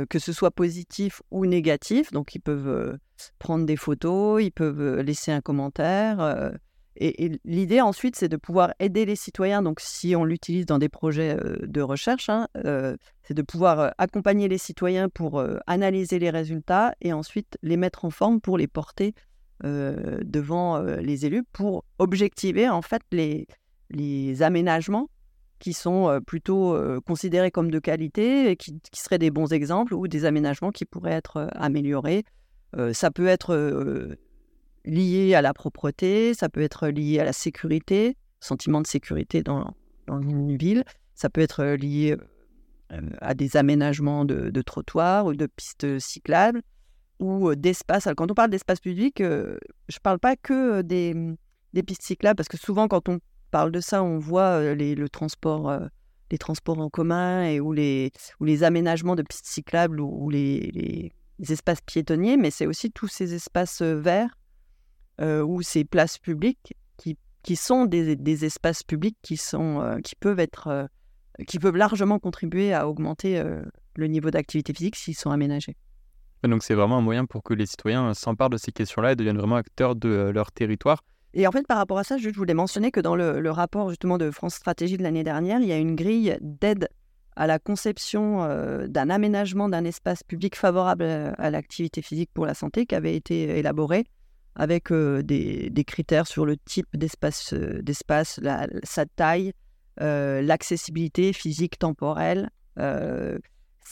que 0.08 0.18
ce 0.18 0.32
soit 0.32 0.50
positif 0.50 1.22
ou 1.30 1.46
négatif. 1.46 2.12
Donc, 2.12 2.34
ils 2.34 2.40
peuvent 2.40 2.98
prendre 3.38 3.64
des 3.64 3.76
photos, 3.76 4.42
ils 4.42 4.52
peuvent 4.52 5.00
laisser 5.00 5.32
un 5.32 5.40
commentaire. 5.40 6.52
Et, 6.98 7.38
l'idée 7.44 7.80
ensuite, 7.80 8.16
c'est 8.16 8.28
de 8.28 8.36
pouvoir 8.36 8.72
aider 8.78 9.04
les 9.04 9.16
citoyens. 9.16 9.62
Donc, 9.62 9.80
si 9.80 10.16
on 10.16 10.24
l'utilise 10.24 10.66
dans 10.66 10.78
des 10.78 10.88
projets 10.88 11.36
de 11.62 11.80
recherche, 11.80 12.28
hein, 12.28 12.48
c'est 12.54 13.34
de 13.34 13.42
pouvoir 13.42 13.94
accompagner 13.98 14.48
les 14.48 14.58
citoyens 14.58 15.08
pour 15.08 15.42
analyser 15.66 16.18
les 16.18 16.30
résultats 16.30 16.94
et 17.00 17.12
ensuite 17.12 17.58
les 17.62 17.76
mettre 17.76 18.04
en 18.04 18.10
forme 18.10 18.40
pour 18.40 18.58
les 18.58 18.66
porter 18.66 19.14
devant 19.62 20.80
les 20.80 21.26
élus 21.26 21.44
pour 21.52 21.84
objectiver 21.98 22.68
en 22.68 22.82
fait 22.82 23.02
les, 23.10 23.46
les 23.90 24.42
aménagements 24.42 25.08
qui 25.58 25.72
sont 25.72 26.20
plutôt 26.26 26.78
considérés 27.06 27.50
comme 27.50 27.70
de 27.70 27.78
qualité 27.78 28.50
et 28.50 28.56
qui, 28.56 28.78
qui, 28.92 29.00
seraient 29.00 29.18
des 29.18 29.30
bons 29.30 29.52
exemples 29.52 29.94
ou 29.94 30.08
des 30.08 30.24
aménagements 30.24 30.70
qui 30.70 30.84
pourraient 30.84 31.12
être 31.12 31.48
améliorés. 31.54 32.24
ça 32.92 33.10
peut 33.10 33.26
être 33.26 34.16
lié 34.86 35.34
à 35.34 35.42
la 35.42 35.52
propreté, 35.52 36.34
ça 36.34 36.48
peut 36.48 36.62
être 36.62 36.88
lié 36.88 37.18
à 37.18 37.24
la 37.24 37.32
sécurité, 37.32 38.16
sentiment 38.40 38.80
de 38.80 38.86
sécurité 38.86 39.42
dans, 39.42 39.74
une 40.08 40.56
ville, 40.56 40.84
ça 41.14 41.28
peut 41.28 41.40
être 41.40 41.64
lié 41.64 42.16
à 43.20 43.34
des 43.34 43.56
aménagements 43.56 44.24
de, 44.24 44.62
trottoirs 44.62 45.26
ou 45.26 45.34
de 45.34 45.46
pistes 45.46 45.98
cyclables 45.98 46.62
ou 47.18 47.54
d'espace. 47.54 48.08
Quand 48.16 48.30
on 48.30 48.34
parle 48.34 48.50
d'espace 48.50 48.78
public, 48.78 49.16
je 49.18 49.24
ne 49.24 50.00
parle 50.02 50.20
pas 50.20 50.36
que 50.36 50.82
des, 50.82 51.14
des, 51.72 51.82
pistes 51.82 52.02
cyclables, 52.02 52.36
parce 52.36 52.48
que 52.48 52.56
souvent 52.56 52.86
quand 52.86 53.08
on 53.08 53.18
parle 53.50 53.72
de 53.72 53.80
ça, 53.80 54.02
on 54.02 54.18
voit 54.18 54.74
les, 54.74 54.94
le 54.94 55.08
transport, 55.08 55.80
les 56.30 56.38
transports 56.38 56.78
en 56.78 56.88
commun 56.88 57.44
et 57.44 57.60
ou 57.60 57.72
les, 57.72 58.12
aménagements 58.62 59.16
de 59.16 59.22
pistes 59.22 59.46
cyclables 59.46 60.00
ou, 60.00 60.30
les, 60.30 61.12
espaces 61.48 61.80
piétonniers, 61.82 62.36
mais 62.36 62.50
c'est 62.50 62.66
aussi 62.66 62.90
tous 62.90 63.08
ces 63.08 63.34
espaces 63.34 63.82
verts 63.82 64.30
euh, 64.30 64.45
ou 65.20 65.62
ces 65.62 65.84
places 65.84 66.18
publiques 66.18 66.74
qui, 66.96 67.16
qui 67.46 67.56
sont 67.56 67.86
des, 67.86 68.16
des, 68.16 68.44
espaces 68.44 68.82
publics 68.82 69.16
qui, 69.22 69.36
sont, 69.36 69.80
euh, 69.80 70.00
qui, 70.00 70.16
peuvent 70.16 70.40
être, 70.40 70.66
euh, 70.66 70.86
qui 71.46 71.58
peuvent 71.58 71.76
largement 71.76 72.18
contribuer 72.18 72.74
à 72.74 72.88
augmenter 72.88 73.42
le 73.94 74.06
niveau 74.08 74.30
d'activité 74.30 74.74
physique 74.74 74.96
s'ils 74.96 75.14
sont 75.14 75.30
aménagés. 75.30 75.76
Donc 76.42 76.62
c'est 76.62 76.74
vraiment 76.74 76.98
un 76.98 77.02
moyen 77.02 77.24
pour 77.24 77.42
que 77.42 77.54
les 77.54 77.66
citoyens 77.66 78.14
s'emparent 78.14 78.50
de 78.50 78.56
ces 78.56 78.72
questions-là 78.72 79.12
et 79.12 79.16
deviennent 79.16 79.38
vraiment 79.38 79.56
acteurs 79.56 79.96
de 79.96 80.30
leur 80.34 80.52
territoire. 80.52 81.02
Et 81.34 81.46
en 81.46 81.52
fait, 81.52 81.66
par 81.66 81.78
rapport 81.78 81.98
à 81.98 82.04
ça, 82.04 82.18
je 82.18 82.30
voulais 82.30 82.54
mentionner 82.54 82.90
que 82.90 83.00
dans 83.00 83.14
le, 83.14 83.40
le 83.40 83.50
rapport 83.50 83.90
justement 83.90 84.16
de 84.16 84.30
France 84.30 84.54
Stratégie 84.54 84.96
de 84.96 85.02
l'année 85.02 85.24
dernière, 85.24 85.60
il 85.60 85.66
y 85.66 85.72
a 85.72 85.78
une 85.78 85.94
grille 85.94 86.36
d'aide 86.40 86.88
à 87.36 87.46
la 87.46 87.58
conception 87.58 88.46
d'un 88.88 89.10
aménagement 89.10 89.68
d'un 89.68 89.84
espace 89.84 90.22
public 90.22 90.56
favorable 90.56 91.04
à 91.04 91.50
l'activité 91.50 92.00
physique 92.00 92.30
pour 92.32 92.46
la 92.46 92.54
santé 92.54 92.86
qui 92.86 92.94
avait 92.94 93.14
été 93.14 93.58
élaborée 93.58 94.06
avec 94.56 94.90
des, 94.90 95.84
critères 95.86 96.26
sur 96.26 96.46
le 96.46 96.56
type 96.56 96.88
d'espace, 96.94 97.54
d'espace 97.54 98.40
sa 98.82 99.06
taille, 99.06 99.52
l'accessibilité 99.98 101.32
physique 101.32 101.78
temporelle, 101.78 102.50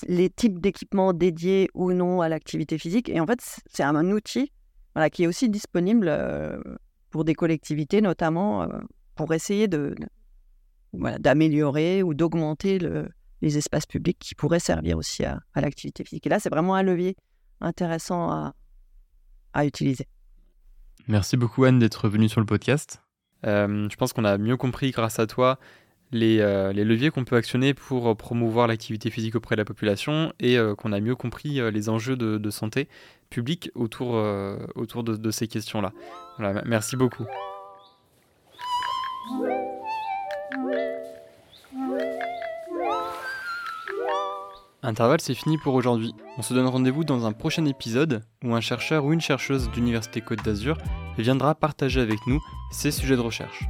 les 0.08 0.30
types 0.30 0.58
d'équipements 0.60 1.12
dédiés 1.12 1.68
ou 1.74 1.92
non 1.92 2.22
à 2.22 2.28
l'activité 2.28 2.78
physique. 2.78 3.08
Et 3.10 3.20
en 3.20 3.26
fait, 3.26 3.40
c'est 3.66 3.82
un 3.82 4.10
outil 4.10 4.50
qui 5.12 5.24
est 5.24 5.26
aussi 5.26 5.50
disponible 5.50 6.10
pour 7.10 7.24
des 7.24 7.34
collectivités, 7.34 8.00
notamment 8.00 8.66
pour 9.14 9.34
essayer 9.34 9.68
de, 9.68 9.94
d'améliorer 10.94 12.02
ou 12.02 12.14
d'augmenter 12.14 12.78
les 13.42 13.58
espaces 13.58 13.86
publics 13.86 14.18
qui 14.18 14.34
pourraient 14.34 14.60
servir 14.60 14.96
aussi 14.96 15.24
à, 15.24 15.40
l'activité 15.54 16.04
physique. 16.04 16.26
Et 16.26 16.30
là, 16.30 16.38
c'est 16.40 16.50
vraiment 16.50 16.74
un 16.74 16.82
levier 16.82 17.16
intéressant 17.60 18.52
à 19.52 19.66
utiliser. 19.66 20.06
Merci 21.08 21.36
beaucoup 21.36 21.64
Anne 21.64 21.78
d'être 21.78 22.08
venue 22.08 22.28
sur 22.28 22.40
le 22.40 22.46
podcast. 22.46 23.02
Euh, 23.46 23.88
je 23.90 23.96
pense 23.96 24.12
qu'on 24.12 24.24
a 24.24 24.38
mieux 24.38 24.56
compris 24.56 24.90
grâce 24.90 25.18
à 25.18 25.26
toi 25.26 25.58
les, 26.12 26.38
euh, 26.40 26.72
leviers 26.72 27.10
qu'on 27.10 27.24
peut 27.24 27.36
actionner 27.36 27.74
pour 27.74 28.16
promouvoir 28.16 28.68
l'activité 28.68 29.10
physique 29.10 29.34
auprès 29.34 29.54
de 29.56 29.60
la 29.60 29.64
population 29.64 30.32
et 30.40 30.56
euh, 30.56 30.74
qu'on 30.74 30.92
a 30.92 31.00
mieux 31.00 31.16
compris 31.16 31.60
les 31.70 31.88
enjeux 31.88 32.16
de, 32.16 32.50
santé 32.50 32.88
publique 33.28 33.70
autour, 33.74 34.14
autour 34.76 35.04
de, 35.04 35.30
ces 35.30 35.48
questions-là. 35.48 35.92
Merci 36.64 36.96
beaucoup. 36.96 37.26
Intervalle, 44.86 45.22
c'est 45.22 45.32
fini 45.32 45.56
pour 45.56 45.72
aujourd'hui. 45.72 46.14
On 46.36 46.42
se 46.42 46.52
donne 46.52 46.66
rendez-vous 46.66 47.04
dans 47.04 47.24
un 47.24 47.32
prochain 47.32 47.64
épisode 47.64 48.22
où 48.44 48.54
un 48.54 48.60
chercheur 48.60 49.06
ou 49.06 49.14
une 49.14 49.20
chercheuse 49.20 49.70
d'Université 49.70 50.20
Côte 50.20 50.44
d'Azur 50.44 50.76
viendra 51.16 51.54
partager 51.54 52.02
avec 52.02 52.18
nous 52.26 52.38
ses 52.70 52.90
sujets 52.90 53.16
de 53.16 53.22
recherche. 53.22 53.64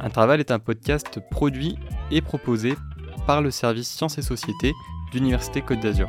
Intervalle 0.00 0.40
est 0.40 0.50
un 0.50 0.58
podcast 0.58 1.20
produit 1.30 1.76
et 2.10 2.22
proposé 2.22 2.74
par 3.26 3.42
le 3.42 3.50
service 3.50 3.90
Sciences 3.90 4.16
et 4.16 4.22
Sociétés 4.22 4.72
d'Université 5.12 5.60
Côte 5.60 5.80
d'Azur. 5.80 6.08